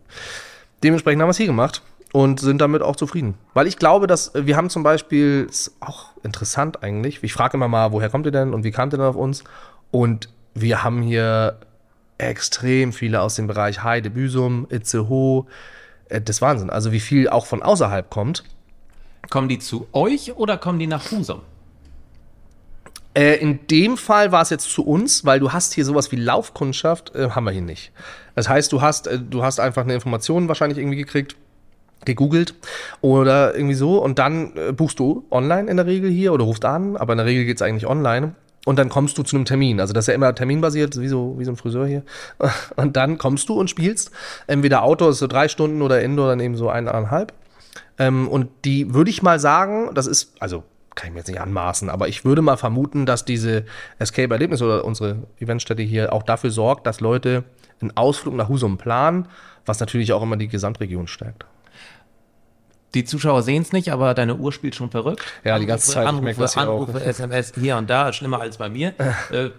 [0.83, 1.81] Dementsprechend haben wir es hier gemacht
[2.13, 3.33] und sind damit auch zufrieden.
[3.53, 7.57] Weil ich glaube, dass äh, wir haben zum Beispiel, ist auch interessant eigentlich, ich frage
[7.57, 9.43] immer mal, woher kommt ihr denn und wie kamt ihr denn auf uns?
[9.91, 11.57] Und wir haben hier
[12.17, 15.45] extrem viele aus dem Bereich Heide, Büsum, Itzehoe.
[16.09, 16.69] Äh, Das ist Wahnsinn.
[16.69, 18.43] Also wie viel auch von außerhalb kommt.
[19.29, 21.41] Kommen die zu euch oder kommen die nach Husum?
[23.15, 26.15] Äh, in dem Fall war es jetzt zu uns, weil du hast hier sowas wie
[26.15, 27.91] Laufkundschaft, äh, haben wir hier nicht.
[28.35, 31.35] Das heißt, du hast, äh, du hast einfach eine Information wahrscheinlich irgendwie gekriegt,
[32.05, 32.55] gegoogelt
[33.01, 36.65] oder irgendwie so und dann äh, buchst du online in der Regel hier oder rufst
[36.65, 38.35] an, aber in der Regel geht's eigentlich online.
[38.65, 39.79] Und dann kommst du zu einem Termin.
[39.79, 42.03] Also das ist ja immer terminbasiert, wie so, wie so ein Friseur hier.
[42.75, 44.11] Und dann kommst du und spielst.
[44.47, 47.33] Entweder Outdoor ist so drei Stunden oder Indoor dann eben so eineinhalb.
[47.97, 50.63] Ähm, und die würde ich mal sagen, das ist, also
[50.95, 53.65] kann ich mir jetzt nicht anmaßen, aber ich würde mal vermuten, dass diese
[53.99, 57.43] Escape-Erlebnisse oder unsere Eventstätte hier auch dafür sorgt, dass Leute
[57.81, 59.27] einen Ausflug nach Husum planen,
[59.65, 61.45] was natürlich auch immer die Gesamtregion stärkt.
[62.93, 65.23] Die Zuschauer sehen es nicht, aber deine Uhr spielt schon verrückt.
[65.43, 66.03] Ja, die ganze Zeit.
[66.03, 66.57] Ich Anrufe, merke auch.
[66.57, 68.93] Anrufe, SMS hier und da, schlimmer als bei mir.
[69.31, 69.49] äh,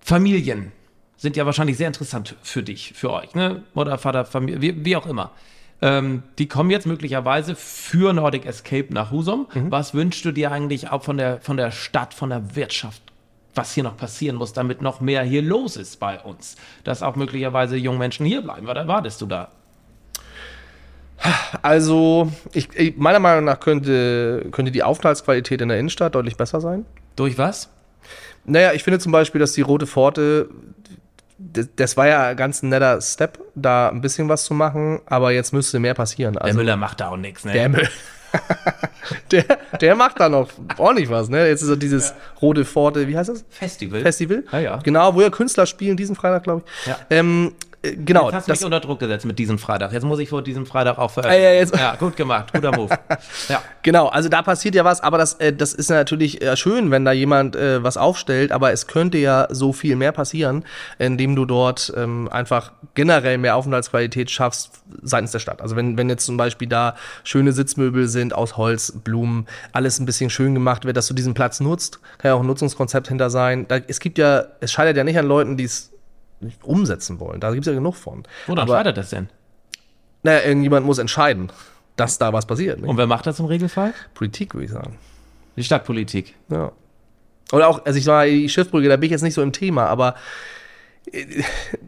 [0.00, 0.72] Familien
[1.16, 3.62] sind ja wahrscheinlich sehr interessant für dich, für euch, ne?
[3.74, 5.30] Mutter, Vater, Familie, wie, wie auch immer.
[5.80, 9.48] Ähm, die kommen jetzt möglicherweise für Nordic Escape nach Husum.
[9.54, 9.70] Mhm.
[9.70, 13.02] Was wünschst du dir eigentlich auch von der, von der Stadt, von der Wirtschaft
[13.54, 16.56] was hier noch passieren muss, damit noch mehr hier los ist bei uns.
[16.84, 18.66] Dass auch möglicherweise junge Menschen hier bleiben.
[18.66, 19.50] Was erwartest du da?
[21.62, 26.84] Also, ich, meiner Meinung nach könnte, könnte die Aufenthaltsqualität in der Innenstadt deutlich besser sein.
[27.16, 27.68] Durch was?
[28.44, 30.48] Naja, ich finde zum Beispiel, dass die Rote Pforte,
[31.38, 35.30] das, das war ja ganz ein netter Step, da ein bisschen was zu machen, aber
[35.32, 36.34] jetzt müsste mehr passieren.
[36.34, 37.52] Der Also, Müller macht da auch nichts, ne?
[37.52, 37.88] der Müll.
[39.30, 39.44] der,
[39.80, 41.46] der macht da noch ordentlich was, ne?
[41.46, 43.44] Jetzt ist so dieses Rote Pforte, wie heißt das?
[43.50, 44.00] Festival.
[44.00, 44.44] Festival?
[44.52, 44.76] Ja, ja.
[44.82, 46.86] Genau, wo ja Künstler spielen, diesen Freitag, glaube ich.
[46.86, 46.98] Ja.
[47.10, 49.92] Ähm, äh, genau, Jetzt hast du das, mich unter Druck gesetzt mit diesem Freitag.
[49.92, 51.76] Jetzt muss ich vor diesem Freitag auch Ah, veröffentlichen.
[51.76, 52.52] ja, ja, gut gemacht.
[52.52, 52.96] Guter Move.
[53.48, 53.62] Ja.
[53.82, 57.04] Genau, also da passiert ja was, aber das, äh, das ist natürlich äh, schön, wenn
[57.04, 60.64] da jemand äh, was aufstellt, aber es könnte ja so viel mehr passieren,
[60.98, 64.70] indem du dort ähm, einfach generell mehr Aufenthaltsqualität schaffst
[65.02, 65.60] seitens der Stadt.
[65.60, 70.06] Also wenn, wenn jetzt zum Beispiel da schöne Sitzmöbel sind aus Holz, Blumen, alles ein
[70.06, 73.30] bisschen schön gemacht wird, dass du diesen Platz nutzt, kann ja auch ein Nutzungskonzept hinter
[73.30, 73.66] sein.
[73.68, 75.90] Da, es gibt ja, es scheitert ja nicht an Leuten, die es
[76.42, 77.40] nicht umsetzen wollen.
[77.40, 78.24] Da gibt es ja genug von.
[78.46, 79.28] Woran aber, scheitert das denn?
[80.22, 81.50] naja, irgendjemand muss entscheiden,
[81.96, 82.80] dass da was passiert.
[82.80, 82.86] Ne?
[82.86, 83.92] Und wer macht das im Regelfall?
[84.14, 84.98] Politik, würde ich sagen.
[85.56, 86.34] Die Stadtpolitik.
[86.48, 86.72] Ja.
[87.52, 89.86] Oder auch, also ich war die Schiffbrücke, da bin ich jetzt nicht so im Thema,
[89.86, 90.14] aber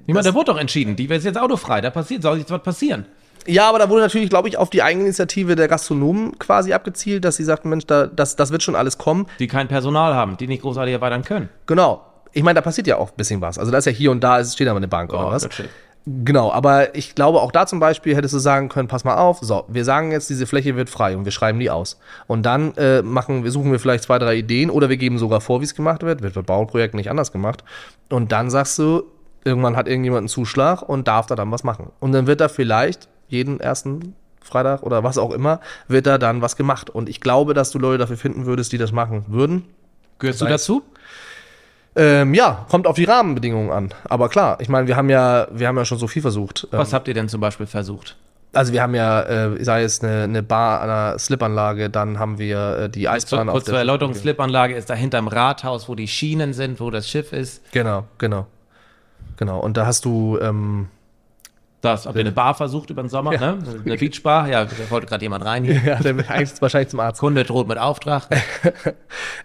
[0.07, 0.97] Niemand, da wurde doch entschieden.
[0.97, 1.81] Die ist jetzt autofrei.
[1.81, 3.07] Da passiert, soll jetzt was passieren.
[3.47, 7.37] ja, aber da wurde natürlich, glaube ich, auf die Eigeninitiative der Gastronomen quasi abgezielt, dass
[7.37, 9.27] sie sagten, Mensch, da, das, das wird schon alles kommen.
[9.39, 11.49] Die kein Personal haben, die nicht großartig erweitern können.
[11.67, 12.05] Genau.
[12.35, 13.59] Ich meine, da passiert ja auch ein bisschen was.
[13.59, 15.49] Also da ist ja hier und da, es steht aber eine Bank oder was.
[16.07, 19.39] Genau, aber ich glaube, auch da zum Beispiel hättest du sagen können, pass mal auf,
[19.41, 21.99] so, wir sagen jetzt, diese Fläche wird frei und wir schreiben die aus.
[22.27, 25.41] Und dann äh, machen wir, suchen wir vielleicht zwei, drei Ideen oder wir geben sogar
[25.41, 27.65] vor, wie es gemacht wird, wird bei Bauprojekten nicht anders gemacht.
[28.11, 29.05] Und dann sagst du,
[29.45, 31.91] irgendwann hat irgendjemand einen Zuschlag und darf da dann was machen.
[32.01, 36.43] Und dann wird da vielleicht jeden ersten Freitag oder was auch immer, wird da dann
[36.43, 36.91] was gemacht.
[36.91, 39.65] Und ich glaube, dass du Leute dafür finden würdest, die das machen würden.
[40.19, 40.83] Gehörst du dazu?
[41.97, 43.95] Ähm, ja, kommt auf die Rahmenbedingungen an.
[44.09, 46.67] Aber klar, ich meine, wir haben ja, wir haben ja schon so viel versucht.
[46.73, 48.17] Ähm, Was habt ihr denn zum Beispiel versucht?
[48.53, 52.39] Also wir haben ja, äh, sei es eine, eine Bar an einer Slipanlage, dann haben
[52.39, 56.53] wir äh, die Eisbahn kurz zur Erläuterung, Slipanlage ist dahinter im Rathaus, wo die Schienen
[56.53, 57.63] sind, wo das Schiff ist.
[57.73, 58.47] Genau, genau.
[59.37, 59.59] Genau.
[59.61, 60.89] Und da hast du, ähm,
[61.85, 63.59] Das, habt ihr eine Bar versucht über den Sommer, ne?
[63.85, 64.49] Eine Beachbar?
[64.49, 65.75] Ja, da wollte gerade jemand rein hier.
[65.85, 67.21] ja, der eigentlich wahrscheinlich zum Arzt.
[67.21, 68.29] Kunde droht mit Auftrag.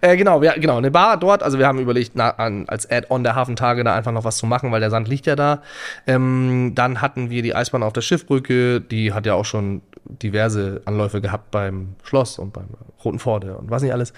[0.02, 1.42] Äh, genau, wir, genau, eine Bar dort.
[1.42, 4.46] Also wir haben überlegt, na, an, als Add-on der Hafentage da einfach noch was zu
[4.46, 5.62] machen, weil der Sand liegt ja da.
[6.06, 8.80] Ähm, dann hatten wir die Eisbahn auf der Schiffbrücke.
[8.80, 9.82] Die hat ja auch schon
[10.22, 12.66] diverse Anläufe gehabt beim Schloss und beim
[13.04, 14.12] Roten Pforte und was nicht alles.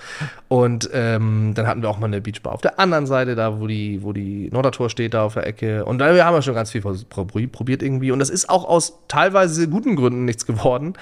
[0.49, 3.67] Und ähm, dann hatten wir auch mal eine Beachbar auf der anderen Seite, da wo
[3.67, 5.85] die, wo die Nordertor steht, da auf der Ecke.
[5.85, 8.11] Und da haben wir schon ganz viel probiert irgendwie.
[8.11, 10.95] Und das ist auch aus teilweise guten Gründen nichts geworden,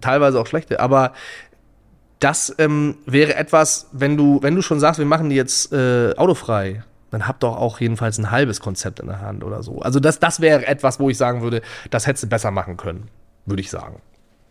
[0.00, 0.80] teilweise auch schlechte.
[0.80, 1.12] Aber
[2.20, 6.14] das ähm, wäre etwas, wenn du, wenn du schon sagst, wir machen die jetzt äh,
[6.16, 9.80] autofrei, dann hab doch auch jedenfalls ein halbes Konzept in der Hand oder so.
[9.80, 13.08] Also das, das wäre etwas, wo ich sagen würde, das hättest du besser machen können,
[13.46, 14.00] würde ich sagen.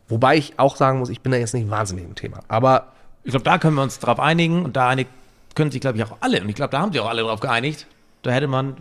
[0.09, 2.39] Wobei ich auch sagen muss, ich bin da jetzt nicht wahnsinnig im Thema.
[2.47, 2.93] Aber
[3.23, 5.07] Ich glaube, da können wir uns drauf einigen und da einig,
[5.53, 7.41] können sich, glaube ich, auch alle, und ich glaube, da haben sich auch alle drauf
[7.41, 7.85] geeinigt,
[8.21, 8.77] da hätte man,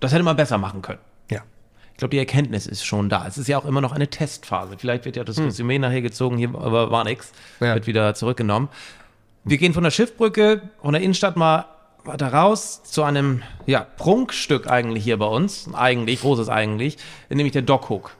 [0.00, 1.00] das hätte man besser machen können.
[1.30, 1.40] ja.
[1.92, 3.26] Ich glaube, die Erkenntnis ist schon da.
[3.26, 4.76] Es ist ja auch immer noch eine Testphase.
[4.78, 7.74] Vielleicht wird ja das Resümee nachher gezogen, hier aber war nix, Ja.
[7.74, 8.70] wird wieder zurückgenommen.
[9.44, 11.66] Wir gehen von der Schiffbrücke, von der Innenstadt mal
[12.04, 15.68] weiter raus zu einem ja, Prunkstück eigentlich hier bei uns.
[15.74, 16.96] Eigentlich, großes eigentlich,
[17.28, 18.12] nämlich der Dockhook.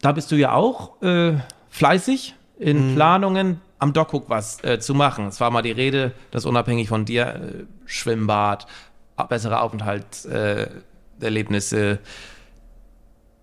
[0.00, 1.32] Da bist du ja auch äh,
[1.70, 5.26] fleißig in Planungen am Dockhook was äh, zu machen.
[5.26, 8.66] Es war mal die Rede, dass unabhängig von dir äh, Schwimmbad,
[9.28, 11.90] bessere Aufenthaltserlebnisse.
[11.90, 11.98] Äh.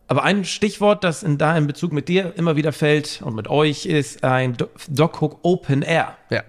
[0.07, 3.49] Aber ein Stichwort, das in, da in Bezug mit dir immer wieder fällt und mit
[3.49, 6.15] euch, ist ein Do Dockhook Open Air.
[6.29, 6.43] Ja.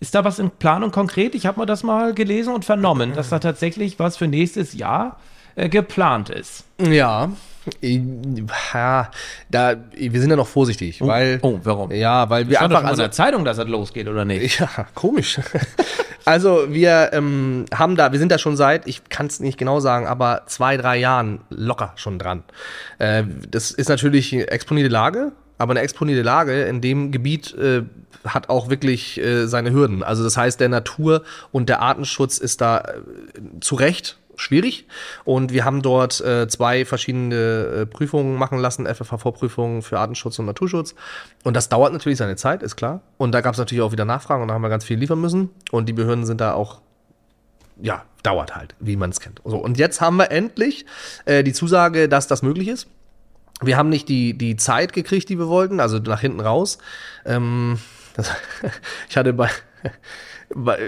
[0.00, 1.34] Ist da was in Planung konkret?
[1.34, 5.20] Ich habe mal das mal gelesen und vernommen, dass da tatsächlich was für nächstes Jahr
[5.54, 6.64] äh, geplant ist.
[6.80, 7.28] Ja.
[7.80, 9.10] Ja,
[9.50, 11.38] da, wir sind ja noch vorsichtig, weil.
[11.42, 11.92] oh, warum?
[11.92, 12.90] Ja, weil wir Stand doch einfach.
[12.90, 14.58] schon in der Zeitung, dass das losgeht, oder nicht?
[14.58, 15.40] Ja, komisch.
[16.24, 19.80] Also wir ähm, haben da, wir sind da schon seit, ich kann es nicht genau
[19.80, 22.44] sagen, aber zwei, drei Jahren locker schon dran.
[22.98, 27.82] Äh, das ist natürlich eine exponierte Lage, aber eine exponierte Lage in dem Gebiet äh,
[28.24, 30.02] hat auch wirklich äh, seine Hürden.
[30.02, 34.86] Also das heißt, der Natur- und der Artenschutz ist da äh, zu Recht schwierig.
[35.24, 40.46] Und wir haben dort äh, zwei verschiedene äh, Prüfungen machen lassen, FFHV-Prüfungen für Artenschutz und
[40.46, 40.94] Naturschutz.
[41.44, 43.02] Und das dauert natürlich seine Zeit, ist klar.
[43.18, 45.20] Und da gab es natürlich auch wieder Nachfragen und da haben wir ganz viel liefern
[45.20, 45.50] müssen.
[45.70, 46.80] Und die Behörden sind da auch,
[47.80, 49.40] ja, dauert halt, wie man es kennt.
[49.44, 50.86] So, und jetzt haben wir endlich
[51.24, 52.88] äh, die Zusage, dass das möglich ist.
[53.60, 56.78] Wir haben nicht die, die Zeit gekriegt, die wir wollten, also nach hinten raus.
[57.24, 57.78] Ähm,
[58.14, 58.30] das,
[59.08, 59.48] ich hatte bei,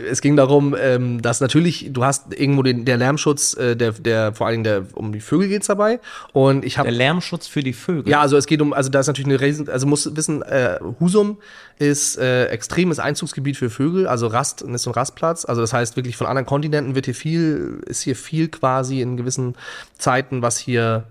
[0.09, 4.35] Es ging darum, ähm, dass natürlich, du hast irgendwo den, der Lärmschutz, äh, der, der
[4.35, 6.01] vor allen Dingen der, um die Vögel geht's dabei.
[6.33, 8.11] Und ich habe Der Lärmschutz für die Vögel.
[8.11, 10.79] Ja, also es geht um, also da ist natürlich eine riesen, also muss wissen, äh,
[11.01, 11.39] Husum
[11.79, 15.45] ist äh, extremes Einzugsgebiet für Vögel, also Rast, ist so ein Rastplatz.
[15.45, 19.17] Also das heißt wirklich von anderen Kontinenten wird hier viel, ist hier viel quasi in
[19.17, 19.55] gewissen
[19.99, 21.05] Zeiten, was hier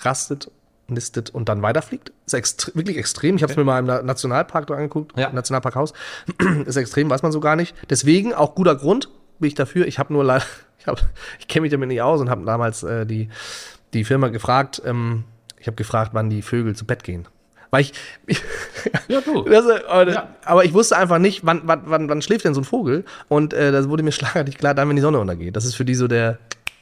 [0.00, 0.50] rastet,
[0.90, 2.12] nistet und dann weiterfliegt.
[2.26, 3.36] Ist extre wirklich extrem.
[3.36, 5.28] Ich habe es mir mal im Na- Nationalpark angeguckt, Ja.
[5.28, 5.92] im Nationalparkhaus.
[6.66, 7.74] ist extrem, weiß man so gar nicht.
[7.88, 9.86] Deswegen auch guter Grund bin ich dafür.
[9.86, 10.44] Ich habe nur leider,
[10.78, 11.00] ich, hab,
[11.38, 13.28] ich kenne mich damit nicht aus und habe damals äh, die,
[13.94, 15.24] die Firma gefragt, ähm,
[15.58, 17.26] ich habe gefragt, wann die Vögel zu Bett gehen.
[17.72, 17.92] Weil ich,
[19.08, 19.42] Ja, du.
[19.48, 20.28] das, äh, aber, Ja.
[20.44, 23.04] aber ich wusste einfach nicht, wann, wann, wann, wann schläft denn so ein Vogel?
[23.28, 25.54] Und äh, das wurde mir schlagartig klar, dann, wenn die Sonne untergeht.
[25.56, 26.38] Das ist für die so der,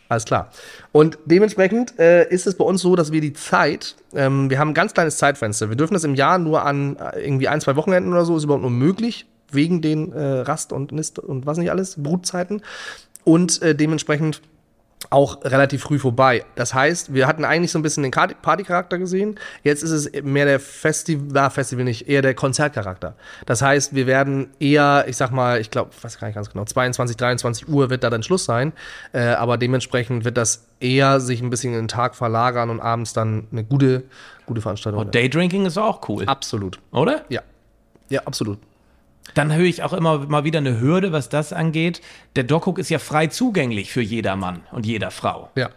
[0.08, 0.50] alles klar.
[0.92, 4.70] Und dementsprechend äh, ist es bei uns so, dass wir die Zeit, ähm, wir haben
[4.70, 5.68] ein ganz kleines Zeitfenster.
[5.68, 8.44] Wir dürfen das im Jahr nur an äh, irgendwie ein, zwei Wochenenden oder so, ist
[8.44, 12.62] überhaupt nur möglich, wegen den äh, Rast- und Nist- und was nicht alles, Brutzeiten.
[13.24, 14.40] Und äh, dementsprechend
[15.10, 16.44] auch relativ früh vorbei.
[16.54, 19.38] Das heißt, wir hatten eigentlich so ein bisschen den Party- Partycharakter gesehen.
[19.62, 23.14] Jetzt ist es mehr der Festival, na, Festival nicht, eher der Konzertcharakter.
[23.46, 26.64] Das heißt, wir werden eher, ich sag mal, ich glaube, weiß gar nicht ganz genau,
[26.64, 28.72] 22, 23 Uhr wird da dann Schluss sein.
[29.12, 33.12] Äh, aber dementsprechend wird das eher sich ein bisschen in den Tag verlagern und abends
[33.12, 34.04] dann eine gute,
[34.46, 35.00] gute Veranstaltung.
[35.00, 36.80] Und Daydrinking ist auch cool, absolut.
[36.92, 37.24] oder?
[37.28, 37.42] Ja.
[38.10, 38.58] Ja, absolut.
[39.34, 42.00] Dann höre ich auch immer mal wieder eine Hürde, was das angeht.
[42.36, 45.50] Der Dockhook ist ja frei zugänglich für jeder Mann und jeder Frau.
[45.54, 45.70] Ja.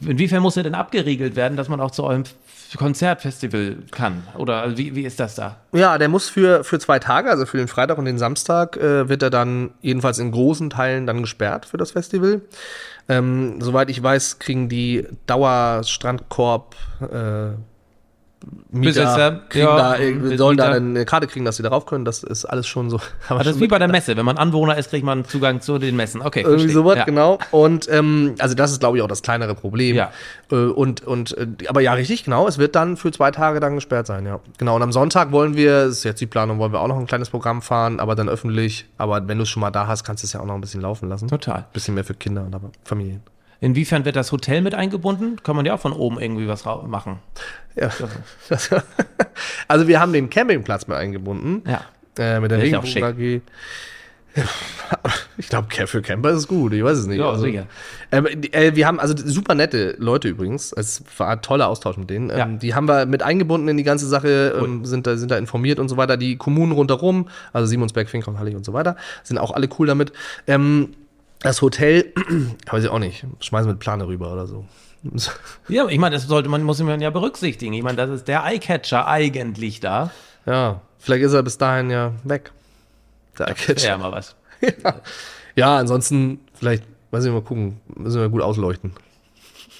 [0.00, 2.24] Inwiefern muss er denn abgeriegelt werden, dass man auch zu eurem
[2.76, 4.24] Konzertfestival kann?
[4.36, 5.56] Oder also wie, wie ist das da?
[5.72, 9.08] Ja, der muss für, für zwei Tage, also für den Freitag und den Samstag, äh,
[9.08, 12.42] wird er dann jedenfalls in großen Teilen dann gesperrt für das Festival.
[13.08, 17.56] Ähm, soweit ich weiß, kriegen die Dauerstrandkorb äh,
[18.70, 22.04] Mieter kriegen ja, da, sollen da eine Karte kriegen, dass sie darauf können.
[22.04, 23.00] Das ist alles schon so.
[23.28, 24.16] Ah, das ist wie bei der Messe.
[24.16, 26.20] Wenn man Anwohner ist, kriegt man Zugang zu den Messen.
[26.20, 26.74] Okay, Irgendwie verstehe.
[26.74, 27.04] sowas, ja.
[27.04, 27.38] genau.
[27.50, 29.96] Und ähm, also das ist, glaube ich, auch das kleinere Problem.
[29.96, 30.10] Ja.
[30.50, 32.46] Äh, und, und äh, aber ja, richtig, genau.
[32.46, 34.40] Es wird dann für zwei Tage dann gesperrt sein, ja.
[34.58, 34.76] Genau.
[34.76, 37.06] Und am Sonntag wollen wir, das ist jetzt die Planung, wollen wir auch noch ein
[37.06, 38.86] kleines Programm fahren, aber dann öffentlich.
[38.98, 40.60] Aber wenn du es schon mal da hast, kannst du es ja auch noch ein
[40.60, 41.28] bisschen laufen lassen.
[41.28, 41.64] Total.
[41.72, 43.22] Bisschen mehr für Kinder und aber Familien.
[43.64, 45.42] Inwiefern wird das Hotel mit eingebunden?
[45.42, 47.18] Kann man ja auch von oben irgendwie was machen.
[47.76, 47.90] Ja.
[49.66, 51.62] Also wir haben den Campingplatz mit eingebunden.
[51.66, 51.80] Ja.
[52.18, 53.40] Äh, mit der Regenbogen AG.
[55.38, 57.18] Ich glaube, für Camper ist es gut, ich weiß es nicht.
[57.18, 57.66] Ja, also, sicher.
[58.12, 60.72] Ähm, äh, wir haben also super nette Leute übrigens.
[60.72, 62.30] Es war ein toller Austausch mit denen.
[62.30, 62.46] Ähm, Ja.
[62.46, 65.78] Die haben wir mit eingebunden in die ganze Sache, ähm, sind, da, sind da informiert
[65.78, 66.16] und so weiter.
[66.16, 70.12] Die Kommunen rundherum, also Simonsberg, Finkram, Hallig und so weiter, sind auch alle cool damit.
[70.46, 70.90] Ähm,
[71.44, 72.12] das Hotel,
[72.70, 74.64] weiß ich auch nicht, schmeißen wir mit Plane rüber oder so.
[75.68, 77.74] Ja, ich meine, das sollte man, muss man ja berücksichtigen.
[77.74, 80.10] Ich meine, das ist der Eyecatcher eigentlich da.
[80.46, 82.52] Ja, vielleicht ist er bis dahin ja weg.
[83.38, 83.88] Der Eyecatcher.
[83.88, 84.34] Ja, mal was.
[85.56, 88.92] Ja, ansonsten vielleicht, weiß ich mal gucken, müssen wir gut ausleuchten.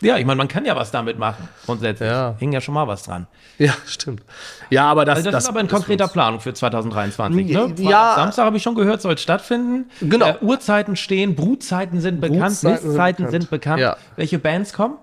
[0.00, 1.48] Ja, ich meine, man kann ja was damit machen.
[1.66, 2.08] Grundsätzlich.
[2.08, 2.34] Ja.
[2.38, 3.26] Hing ja schon mal was dran.
[3.58, 4.22] Ja, stimmt.
[4.70, 7.46] Ja, aber das, Also das, ist aber ein konkreter Plan für 2023.
[7.46, 7.74] Ne?
[7.78, 8.14] Ja.
[8.16, 9.90] Samstag habe ich schon gehört, soll stattfinden.
[10.00, 10.26] Genau.
[10.26, 13.30] Äh, Uhrzeiten stehen, Brutzeiten sind bekannt, Brutzeiten sind bekannt.
[13.30, 13.80] sind bekannt.
[13.80, 13.96] Ja.
[14.16, 14.96] Welche Bands kommen?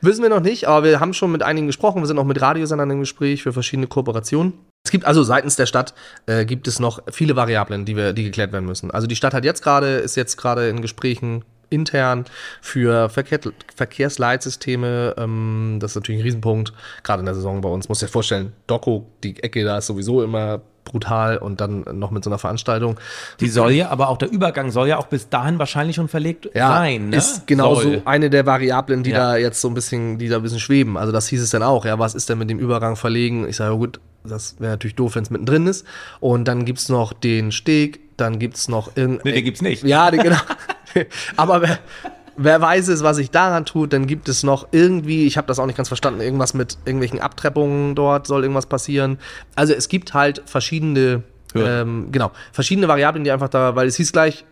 [0.00, 2.02] Wissen wir noch nicht, aber wir haben schon mit einigen gesprochen.
[2.02, 4.54] Wir sind auch mit Radiosendern im Gespräch für verschiedene Kooperationen.
[4.84, 5.94] Es gibt also seitens der Stadt
[6.26, 8.90] äh, gibt es noch viele Variablen, die wir, die geklärt werden müssen.
[8.90, 12.24] Also die Stadt hat jetzt gerade, ist jetzt gerade in Gesprächen intern
[12.60, 13.40] für Verkehr,
[13.74, 15.14] Verkehrsleitsysteme.
[15.18, 17.88] Ähm, das ist natürlich ein Riesenpunkt, gerade in der Saison bei uns.
[17.88, 22.24] Muss dir vorstellen, Doco, die Ecke da ist sowieso immer brutal und dann noch mit
[22.24, 22.98] so einer Veranstaltung.
[23.40, 26.48] Die soll ja, aber auch der Übergang soll ja auch bis dahin wahrscheinlich schon verlegt
[26.54, 27.10] sein.
[27.10, 27.16] Ne?
[27.16, 27.84] ist genau Soll.
[27.98, 29.18] so eine der Variablen, die Ja.
[29.18, 30.96] da jetzt so ein bisschen, die da ein bisschen schweben.
[30.96, 33.48] Also das hieß es dann auch, ja, was ist denn mit dem Übergang verlegen?
[33.48, 35.86] Ich sage, ja gut, das wäre natürlich doof, wenn es mittendrin ist.
[36.20, 39.22] Und dann gibt's noch den Steg, dann gibt's noch irgendein.
[39.24, 39.84] Nee, den gibt's nicht.
[39.84, 40.36] Ja, den, genau.
[41.36, 41.78] Aber wer,
[42.36, 45.58] wer weiß es, was sich daran tut, dann gibt es noch irgendwie, ich habe das
[45.58, 49.18] auch nicht ganz verstanden, irgendwas mit irgendwelchen Abtreppungen dort, soll irgendwas passieren.
[49.54, 51.22] Also es gibt halt verschiedene,
[51.54, 54.44] ähm, genau, verschiedene Variablen, die einfach da, weil es hieß gleich,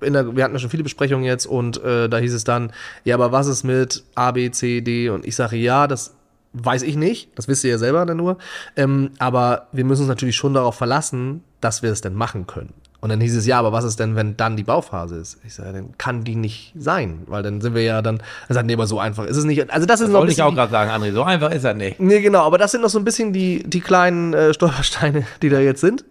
[0.00, 2.72] der, wir hatten ja schon viele Besprechungen jetzt und äh, da hieß es dann,
[3.04, 5.10] ja, aber was ist mit A, B, C, D?
[5.10, 6.14] Und ich sage, ja, das
[6.54, 8.38] weiß ich nicht, das wisst ihr ja selber dann nur,
[8.76, 12.72] ähm, aber wir müssen uns natürlich schon darauf verlassen, dass wir es denn machen können.
[13.06, 15.38] Und dann hieß es, ja, aber was ist denn, wenn dann die Bauphase ist?
[15.44, 18.66] Ich sage, dann kann die nicht sein, weil dann sind wir ja dann, dann sagt,
[18.66, 19.70] nee, aber so einfach ist es nicht.
[19.70, 21.12] Also das ist noch ein Wollte ich auch gerade sagen, André.
[21.12, 22.00] So einfach ist er nicht.
[22.00, 25.50] Nee, genau, aber das sind noch so ein bisschen die, die kleinen äh, Stolpersteine, die
[25.50, 26.04] da jetzt sind.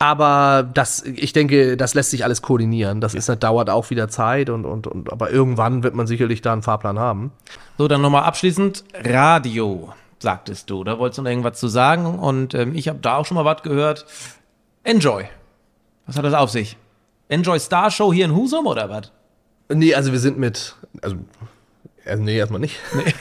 [0.00, 3.00] Aber das, ich denke, das lässt sich alles koordinieren.
[3.00, 6.42] Das ist, das dauert auch wieder Zeit und, und, und, aber irgendwann wird man sicherlich
[6.42, 7.30] da einen Fahrplan haben.
[7.78, 10.82] So, dann nochmal abschließend Radio, sagtest du.
[10.82, 13.44] Da wolltest du noch irgendwas zu sagen und ähm, ich habe da auch schon mal
[13.44, 14.06] was gehört.
[14.82, 15.28] Enjoy.
[16.06, 16.76] Was hat das auf sich?
[17.28, 19.10] Enjoy Star Show hier in Husum oder was?
[19.68, 21.16] Nee, also wir sind mit, also,
[22.04, 22.76] also nee, erstmal nicht.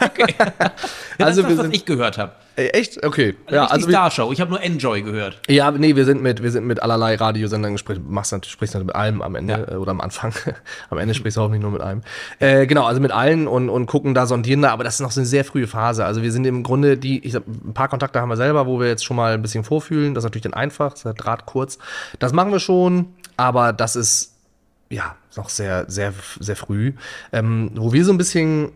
[1.18, 2.34] Ja, Also das ist wir das, was sind- ich gehört habe.
[2.56, 3.04] Äh, Echt?
[3.06, 3.36] Okay.
[3.50, 4.32] Ja, also die wir, Star Show.
[4.32, 5.42] Ich habe nur Enjoy gehört.
[5.48, 8.06] ja, nee, wir sind mit, wir sind mit allerlei Radiosendern gesprochen.
[8.08, 9.74] Machst natürlich, sprichst natürlich mit allem am Ende Ja.
[9.74, 10.34] äh, oder am Anfang.
[10.90, 12.02] am Ende sprichst du hoffentlich nur mit einem.
[12.40, 15.12] Äh, genau, also mit allen und, und gucken da, sondieren da, aber das ist noch
[15.12, 16.06] so eine sehr frühe Phase.
[16.06, 18.80] Also wir sind im Grunde die, ich sag, ein paar Kontakte haben wir selber, wo
[18.80, 20.14] wir jetzt schon mal ein bisschen vorfühlen.
[20.14, 21.78] Das ist natürlich dann einfach, der Draht kurz.
[22.20, 24.34] Das machen wir schon, aber das ist
[24.90, 26.94] ja, noch sehr, sehr, sehr früh.
[27.34, 28.72] Ähm, wo wir so ein bisschen,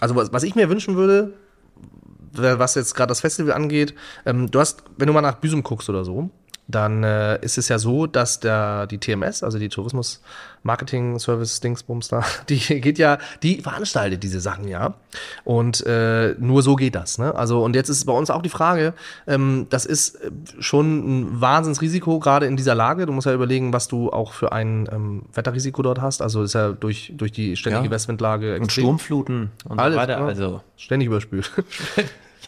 [0.00, 1.32] also was, was ich mir wünschen würde,
[2.38, 5.88] was jetzt gerade das Festival angeht, ähm, du hast, wenn du mal nach Büsum guckst
[5.88, 6.30] oder so,
[6.68, 10.20] dann äh, ist es ja so, dass der, die TMS, also die Tourismus
[10.64, 14.94] Marketing Service Dingsbums da, die geht ja, die veranstaltet diese Sachen ja.
[15.44, 17.18] Und äh, nur so geht das.
[17.18, 17.34] Ne?
[17.34, 18.94] Also, und jetzt ist bei uns auch die Frage,
[19.28, 23.06] ähm, das ist äh, schon ein Wahnsinnsrisiko, gerade in dieser Lage.
[23.06, 26.20] Du musst ja überlegen, was du auch für ein ähm, Wetterrisiko dort hast.
[26.20, 27.90] Also ist ja durch, durch die ständige Ja.
[27.92, 30.18] Westwindlage Und Sturmfluten und Alles, so weiter.
[30.18, 31.52] Also, ständig überspült.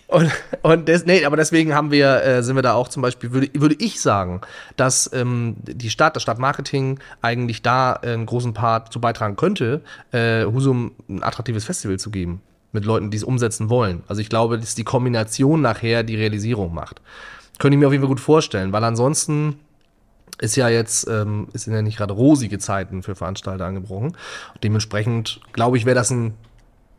[0.08, 0.32] Und,
[0.62, 3.50] und des, nee, aber deswegen haben wir, äh, sind wir da auch zum Beispiel, würde,
[3.52, 4.40] würde ich sagen,
[4.76, 9.82] dass ähm, die Stadt, das Stadtmarketing eigentlich da einen großen Part zu beitragen könnte,
[10.12, 12.40] äh, Husum ein attraktives Festival zu geben.
[12.72, 14.02] Mit Leuten, die es umsetzen wollen.
[14.08, 17.00] Also ich glaube, dass die Kombination nachher die Realisierung macht.
[17.58, 19.58] Könnte ich mir auf jeden Fall gut vorstellen, weil ansonsten
[20.40, 24.16] ist ja jetzt, ähm, ist ja nicht gerade rosige Zeiten für Veranstalter angebrochen.
[24.62, 26.34] Dementsprechend, glaube ich, wäre das ein,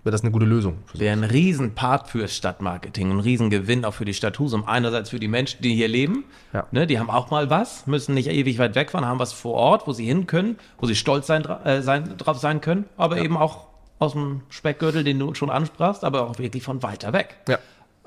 [0.03, 0.77] wäre das eine gute Lösung.
[0.93, 4.65] wäre ein Riesenpart fürs Stadtmarketing, ein Riesengewinn auch für die Stadt Husum.
[4.67, 6.23] Einerseits für die Menschen, die hier leben,
[6.53, 6.67] Ja.
[6.71, 9.87] ne, die haben auch mal was, müssen nicht ewig weit wegfahren, haben was vor Ort,
[9.87, 13.35] wo sie hin können, wo sie stolz sein, äh, sein, drauf sein können, aber eben
[13.37, 13.67] auch
[13.99, 17.35] aus dem Speckgürtel, den du schon ansprachst, aber auch wirklich von weiter weg.
[17.49, 17.57] Ja.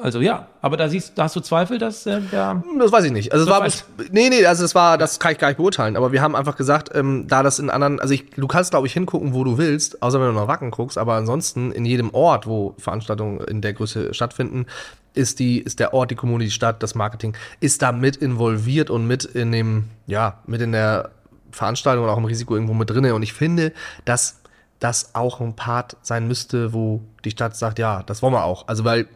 [0.02, 3.12] Also ja, aber da siehst, da hast du Zweifel, dass äh, der Das weiß ich
[3.12, 3.32] nicht.
[3.32, 5.96] Also es war weiß- nee, nee, also es war, das kann ich gar nicht beurteilen,
[5.96, 8.86] aber wir haben einfach gesagt, ähm, da das in anderen, also ich, du kannst glaube
[8.86, 12.12] ich hingucken, wo du willst, außer wenn du nach Wacken guckst, aber ansonsten in jedem
[12.14, 14.66] Ort, wo Veranstaltungen in der Größe stattfinden,
[15.14, 18.90] ist die ist der Ort, die Kommune, die Stadt, das Marketing ist da mit involviert
[18.90, 21.10] und mit in dem ja, mit in der
[21.50, 23.72] Veranstaltung und auch im Risiko irgendwo mit drinne und ich finde,
[24.04, 24.40] dass
[24.80, 28.66] das auch ein Part sein müsste, wo die Stadt sagt, ja, das wollen wir auch.
[28.66, 29.06] Also weil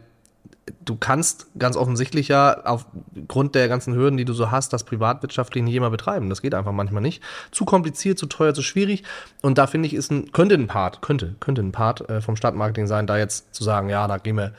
[0.83, 5.63] du kannst ganz offensichtlich ja aufgrund der ganzen Hürden, die du so hast, das privatwirtschaftlich
[5.63, 6.29] nicht immer betreiben.
[6.29, 7.23] Das geht einfach manchmal nicht.
[7.51, 9.03] Zu kompliziert, zu teuer, zu schwierig.
[9.41, 12.35] Und da finde ich, ist ein, könnte ein Part, könnte, könnte ein Part äh, vom
[12.35, 14.53] Stadtmarketing sein, da jetzt zu sagen, ja, da gehen wir,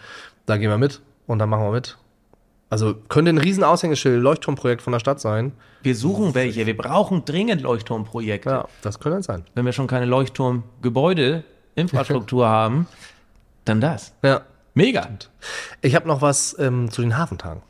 [0.46, 1.98] da gehen wir mit und dann machen wir mit.
[2.70, 5.52] Also könnte ein riesen Aushängeschild, Leuchtturmprojekt von der Stadt sein.
[5.82, 8.50] wir suchen welche, wir brauchen dringend Leuchtturmprojekte.
[8.50, 9.44] Ja, das könnte sein.
[9.54, 11.44] Wenn wir schon keine Leuchtturmgebäude,
[11.74, 12.86] Infrastruktur haben,
[13.64, 14.12] dann das.
[14.22, 14.42] Ja.
[14.78, 15.08] Mega.
[15.82, 17.62] Ich habe noch was ähm, zu den Hafentagen.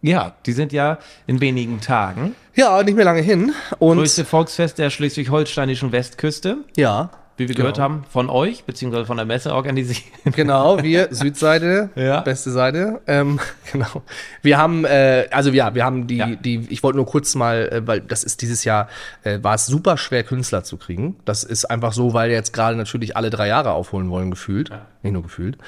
[0.00, 0.98] Ja, die sind ja
[1.28, 2.34] in wenigen Tagen.
[2.56, 3.54] Ja, nicht mehr lange hin.
[3.78, 7.64] Und Größte Volksfest der schleswig-holsteinischen Westküste, ja, wie wir Genau.
[7.64, 10.02] gehört haben, von euch, beziehungsweise von der Messe organisiert.
[10.36, 12.20] Genau, wir, Südseite, Ja.
[12.20, 13.00] beste Seite.
[13.06, 13.40] Ähm,
[13.72, 14.02] genau.
[14.42, 16.26] Wir haben, äh, also ja, wir haben die, Ja.
[16.26, 18.88] die, ich wollte nur kurz mal, äh, weil das ist dieses Jahr,
[19.24, 21.16] äh, war es super schwer, Künstler zu kriegen.
[21.24, 24.70] Das ist einfach so, weil jetzt gerade natürlich alle drei Jahre aufholen wollen, gefühlt.
[25.02, 25.58] Nicht nur gefühlt.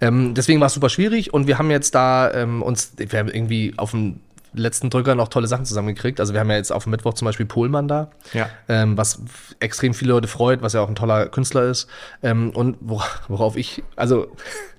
[0.00, 3.28] Ähm, deswegen war es super schwierig und wir haben jetzt da ähm, uns, wir haben
[3.28, 4.20] irgendwie auf dem
[4.54, 6.20] letzten Drücker noch tolle Sachen zusammengekriegt.
[6.20, 8.48] Also wir haben ja jetzt auf Mittwoch zum Beispiel Pohlmann da, Ja.
[8.68, 9.20] ähm, was
[9.60, 11.88] extrem viele Leute freut, was ja auch ein toller Künstler ist.
[12.22, 14.28] Ähm, und wora- worauf ich, also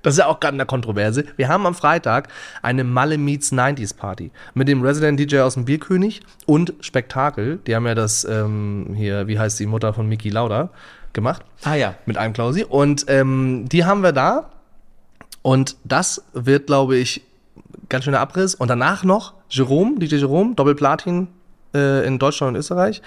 [0.02, 1.26] das ist ja auch gerade in der Kontroverse.
[1.36, 2.30] Wir haben am Freitag
[2.62, 7.60] eine Malle Meets 90s Party mit dem Resident DJ aus dem Bierkönig und Spektakel.
[7.68, 10.70] Die haben ja das ähm, hier, wie heißt die Mutter von Mickey Lauda
[11.14, 11.96] gemacht Ah ja.
[12.06, 12.64] mit einem Klausi.
[12.64, 14.50] Und ähm, die haben wir da.
[15.42, 17.22] Und das wird, glaube ich,
[17.88, 18.56] ganz schöner Abriss.
[18.56, 21.28] Und danach noch Jerome, DJ Jerome, Doppelplatin
[21.74, 23.02] äh, in Deutschland und Österreich.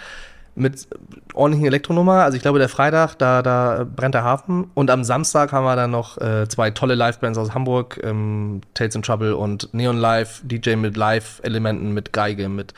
[0.54, 0.88] Mit
[1.34, 2.24] ordentlichen Elektronummer.
[2.24, 4.70] Also ich glaube, der Freitag, da, da brennt der Hafen.
[4.74, 8.96] Und am Samstag haben wir dann noch äh, zwei tolle Livebands aus Hamburg, ähm, Tales
[8.96, 12.74] in Trouble und Neon Live, DJ mit Live-Elementen, mit Geige, mit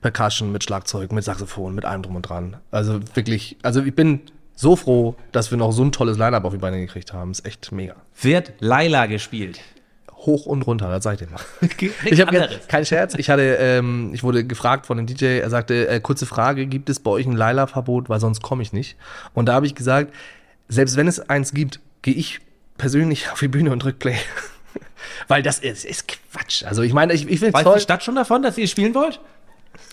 [0.00, 2.56] Percussion, mit Schlagzeug, mit Saxophon, mit allem drum und dran.
[2.70, 4.22] Also wirklich, also ich bin
[4.54, 7.30] so froh, dass wir noch so ein tolles Line-Up auf die Beine gekriegt haben.
[7.30, 7.94] Ist echt mega.
[8.20, 9.60] Wird Laila gespielt.
[10.18, 11.40] Hoch und runter, das sag ich dir mal.
[12.04, 12.66] Ich habe anderes.
[12.68, 13.14] kein Scherz.
[13.14, 15.38] Ich hatte, ähm, ich wurde gefragt von dem DJ.
[15.38, 18.72] Er sagte, äh, kurze Frage: Gibt es bei euch ein Laila-Verbot, weil sonst komme ich
[18.72, 18.96] nicht?
[19.34, 20.12] Und da habe ich gesagt,
[20.68, 22.40] selbst wenn es eins gibt, gehe ich
[22.76, 24.16] persönlich auf die Bühne und drück Play,
[25.28, 26.64] weil das ist, ist Quatsch.
[26.64, 27.76] Also ich meine, ich, ich finde Weiß toll.
[27.76, 29.20] die Stadt schon davon, dass ihr spielen wollt?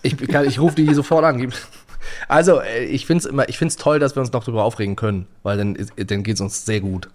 [0.01, 1.53] Ich, kann, ich rufe die hier sofort an.
[2.27, 4.95] Also äh, ich finde es immer, ich finde toll, dass wir uns noch darüber aufregen
[4.95, 7.09] können, weil dann, dann geht es uns sehr gut.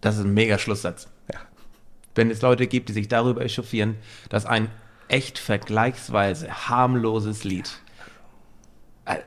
[0.00, 1.08] Das ist ein mega Schlusssatz.
[2.18, 3.94] Wenn es Leute gibt, die sich darüber echauffieren,
[4.28, 4.68] dass ein
[5.06, 7.70] echt vergleichsweise harmloses Lied.
[9.04, 9.18] Äh,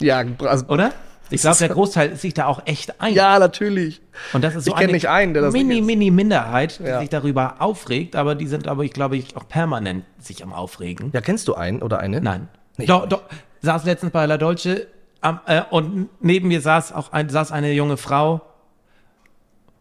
[0.00, 0.92] Ja, also, oder?
[1.30, 3.12] Ich glaube, der Großteil ist sich da auch echt ein.
[3.12, 4.00] ja, natürlich.
[4.32, 7.00] Und das ist so Ich kenn nicht einen, der das mini, mini Minderheit, die Ja.
[7.00, 11.10] sich darüber aufregt, aber die sind aber, ich glaube, ich auch permanent sich am Aufregen.
[11.12, 12.22] Ja, kennst du einen oder eine?
[12.22, 12.48] Nein.
[12.78, 13.22] Doch, doch.
[13.60, 14.86] Saß letztens bei La Dolce
[15.20, 18.40] am, äh, und neben mir saß auch ein, saß eine junge Frau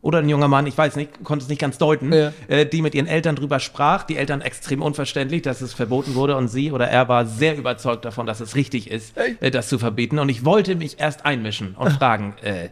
[0.01, 2.31] oder ein junger Mann, ich weiß nicht, konnte es nicht ganz deuten, Ja.
[2.47, 4.03] äh, die mit ihren Eltern drüber sprach.
[4.03, 8.05] Die Eltern extrem unverständlich, dass es verboten wurde und sie oder er war sehr überzeugt
[8.05, 9.41] davon, dass es richtig ist, Echt?
[9.41, 10.19] äh, das zu verbieten.
[10.19, 12.69] Und ich wollte mich erst einmischen und fragen, äh,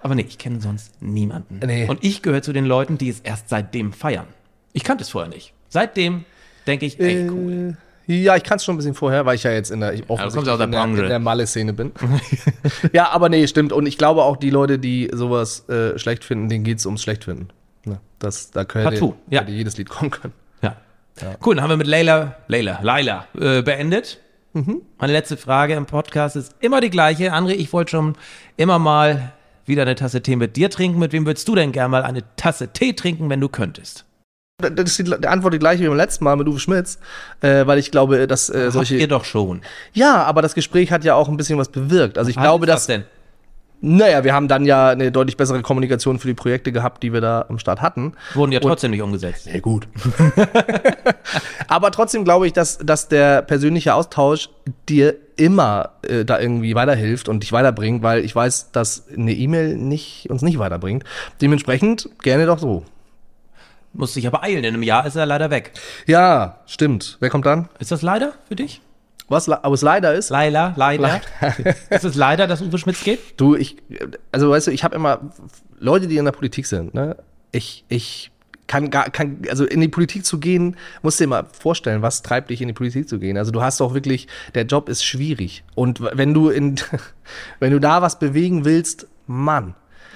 [0.00, 1.60] aber nee, ich kenne sonst niemanden.
[1.64, 1.86] Nee.
[1.88, 4.26] Und ich gehöre zu den Leuten, die es erst seitdem feiern.
[4.72, 5.52] Ich kannte es vorher nicht.
[5.68, 6.24] Seitdem
[6.66, 7.76] denke ich, ey, cool.
[8.06, 10.08] Ja, ich kann es schon ein bisschen vorher, weil ich ja jetzt in der, ich
[10.08, 11.92] offensichtlich aus der in der, in der Malle-Szene bin.
[12.92, 13.72] ja, aber nee, stimmt.
[13.72, 17.02] Und ich glaube auch, die Leute, die sowas äh, schlecht finden, denen geht es ums
[17.02, 17.48] Schlechtfinden.
[17.84, 18.00] Ne?
[18.18, 19.40] Das, da könnte, Partout, ja.
[19.40, 20.34] hätte jedes Lied kommen können.
[20.62, 20.76] Ja.
[21.44, 24.18] Cool, dann haben wir mit Leila, Leila, Laila äh, beendet.
[24.54, 27.32] Meine letzte Frage im Podcast ist immer die gleiche.
[27.32, 28.14] André, ich wollte schon
[28.56, 29.32] immer mal
[29.66, 31.00] wieder eine Tasse Tee mit dir trinken.
[31.00, 34.04] Mit wem würdest du denn gern mal eine Tasse Tee trinken, wenn du könntest?
[34.58, 36.98] Das ist die, die Antwort die gleiche wie beim letzten Mal mit Uwe Schmitz,
[37.40, 38.96] äh, weil ich glaube, dass äh, Habt solche.
[38.96, 39.62] ihr doch schon.
[39.92, 42.18] Ja, aber das Gespräch hat ja auch ein bisschen was bewirkt.
[42.18, 42.86] Also ich glaube, Was dass.
[42.86, 43.04] denn?
[43.80, 47.20] Naja, wir haben dann ja eine deutlich bessere Kommunikation für die Projekte gehabt, die wir
[47.20, 48.14] da am Start hatten.
[48.32, 49.46] Wurden ja trotzdem nicht umgesetzt.
[49.46, 49.88] Ja, gut.
[51.68, 54.48] Aber trotzdem glaube ich, dass, dass der persönliche Austausch
[54.88, 59.76] dir immer äh, da irgendwie weiterhilft und dich weiterbringt, weil ich weiß, dass eine E-Mail
[59.76, 61.04] nicht, uns nicht weiterbringt.
[61.42, 62.84] Dementsprechend gerne doch so.
[63.94, 64.64] Muss sich aber eilen.
[64.64, 65.72] In einem Jahr ist er leider weg.
[66.06, 67.16] Ja, stimmt.
[67.20, 67.68] Wer kommt dann?
[67.78, 68.80] Ist das leider für dich?
[69.28, 71.20] Was aber es leider ist, Leider, leider.
[71.90, 73.20] ist es leider, dass Uwe Schmitz geht?
[73.38, 73.76] du, ich,
[74.32, 75.20] also weißt du, ich habe immer
[75.78, 77.16] Leute, die in der Politik sind, ne?
[77.50, 78.30] Ich, ich
[78.66, 82.50] kann gar, kann, also in die Politik zu gehen, musst dir mal vorstellen, was treibt
[82.50, 83.38] dich in die Politik zu gehen.
[83.38, 85.64] Also du hast doch wirklich, der Job ist schwierig.
[85.74, 86.76] Und wenn du in,
[87.60, 89.74] wenn du da was bewegen willst, Mann,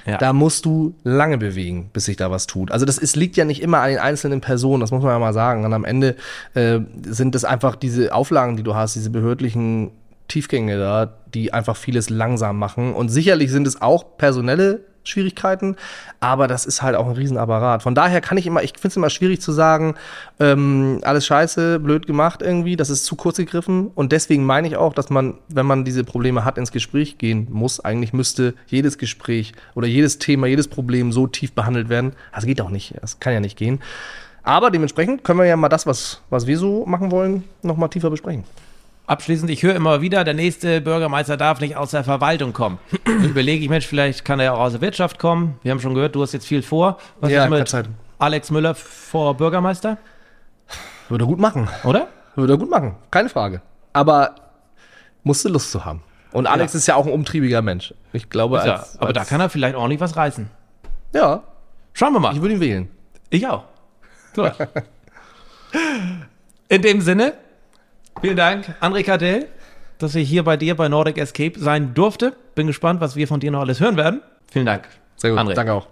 [0.09, 0.16] Ja.
[0.18, 2.70] da musst du lange bewegen, bis sich da was tut.
[2.70, 5.18] Also das ist, liegt ja nicht immer an den einzelnen Personen, das muss man ja
[5.18, 5.64] mal sagen.
[5.64, 6.16] Und am Ende
[6.54, 9.90] äh, sind es einfach diese Auflagen, die du hast, diese behördlichen
[10.28, 12.94] Tiefgänge da, die einfach vieles langsam machen.
[12.94, 15.76] Und sicherlich sind es auch personelle Schwierigkeiten,
[16.20, 17.82] aber das ist halt auch ein Riesenapparat.
[17.82, 19.94] Von daher kann ich immer, ich finde es immer schwierig zu sagen,
[20.40, 23.90] ähm, alles scheiße, blöd gemacht irgendwie, das ist zu kurz gegriffen.
[23.94, 27.48] Und deswegen meine ich auch, dass man, wenn man diese Probleme hat, ins Gespräch gehen
[27.50, 27.80] muss.
[27.80, 32.12] Eigentlich müsste jedes Gespräch oder jedes Thema, jedes Problem so tief behandelt werden.
[32.34, 33.80] Das geht auch nicht, das kann ja nicht gehen.
[34.42, 37.88] Aber dementsprechend können wir ja mal das, was, was wir so machen wollen, noch mal
[37.88, 38.44] tiefer besprechen.
[39.09, 42.78] Abschließend, ich höre immer wieder, der nächste Bürgermeister darf nicht aus der Verwaltung kommen.
[43.24, 45.59] Überlege ich, Mensch, vielleicht kann er ja auch aus der Wirtschaft kommen.
[45.62, 46.98] Wir haben schon gehört, du hast jetzt viel vor.
[47.20, 47.88] Was Ja, ist mit Zeit.
[48.18, 49.96] Alex Müller vor Bürgermeister,
[51.09, 51.68] Würde er gut machen.
[51.84, 52.09] oder?
[52.34, 53.62] Würde er gut machen, keine Frage.
[53.94, 54.34] Aber
[55.22, 56.02] musste Lust zu haben.
[56.32, 57.94] Und Alex ist ja auch ein umtriebiger Mensch.
[58.12, 60.50] Ich glaube, Ja, als, aber da als, kann er vielleicht ordentlich was reißen.
[61.14, 61.42] Ja,
[61.94, 62.34] Schauen wir mal.
[62.34, 62.88] ich würde ihn wählen.
[63.30, 63.64] Ich auch.
[66.68, 67.32] In dem Sinne,
[68.20, 69.46] vielen Dank, André Cardell,
[69.98, 72.34] dass ich hier bei dir bei Nordic Escape sein durfte.
[72.54, 74.22] Bin gespannt, was wir von dir noch alles hören werden.
[74.50, 74.88] Vielen Dank.
[75.16, 75.54] Sehr gut, André.
[75.54, 75.86] danke auch.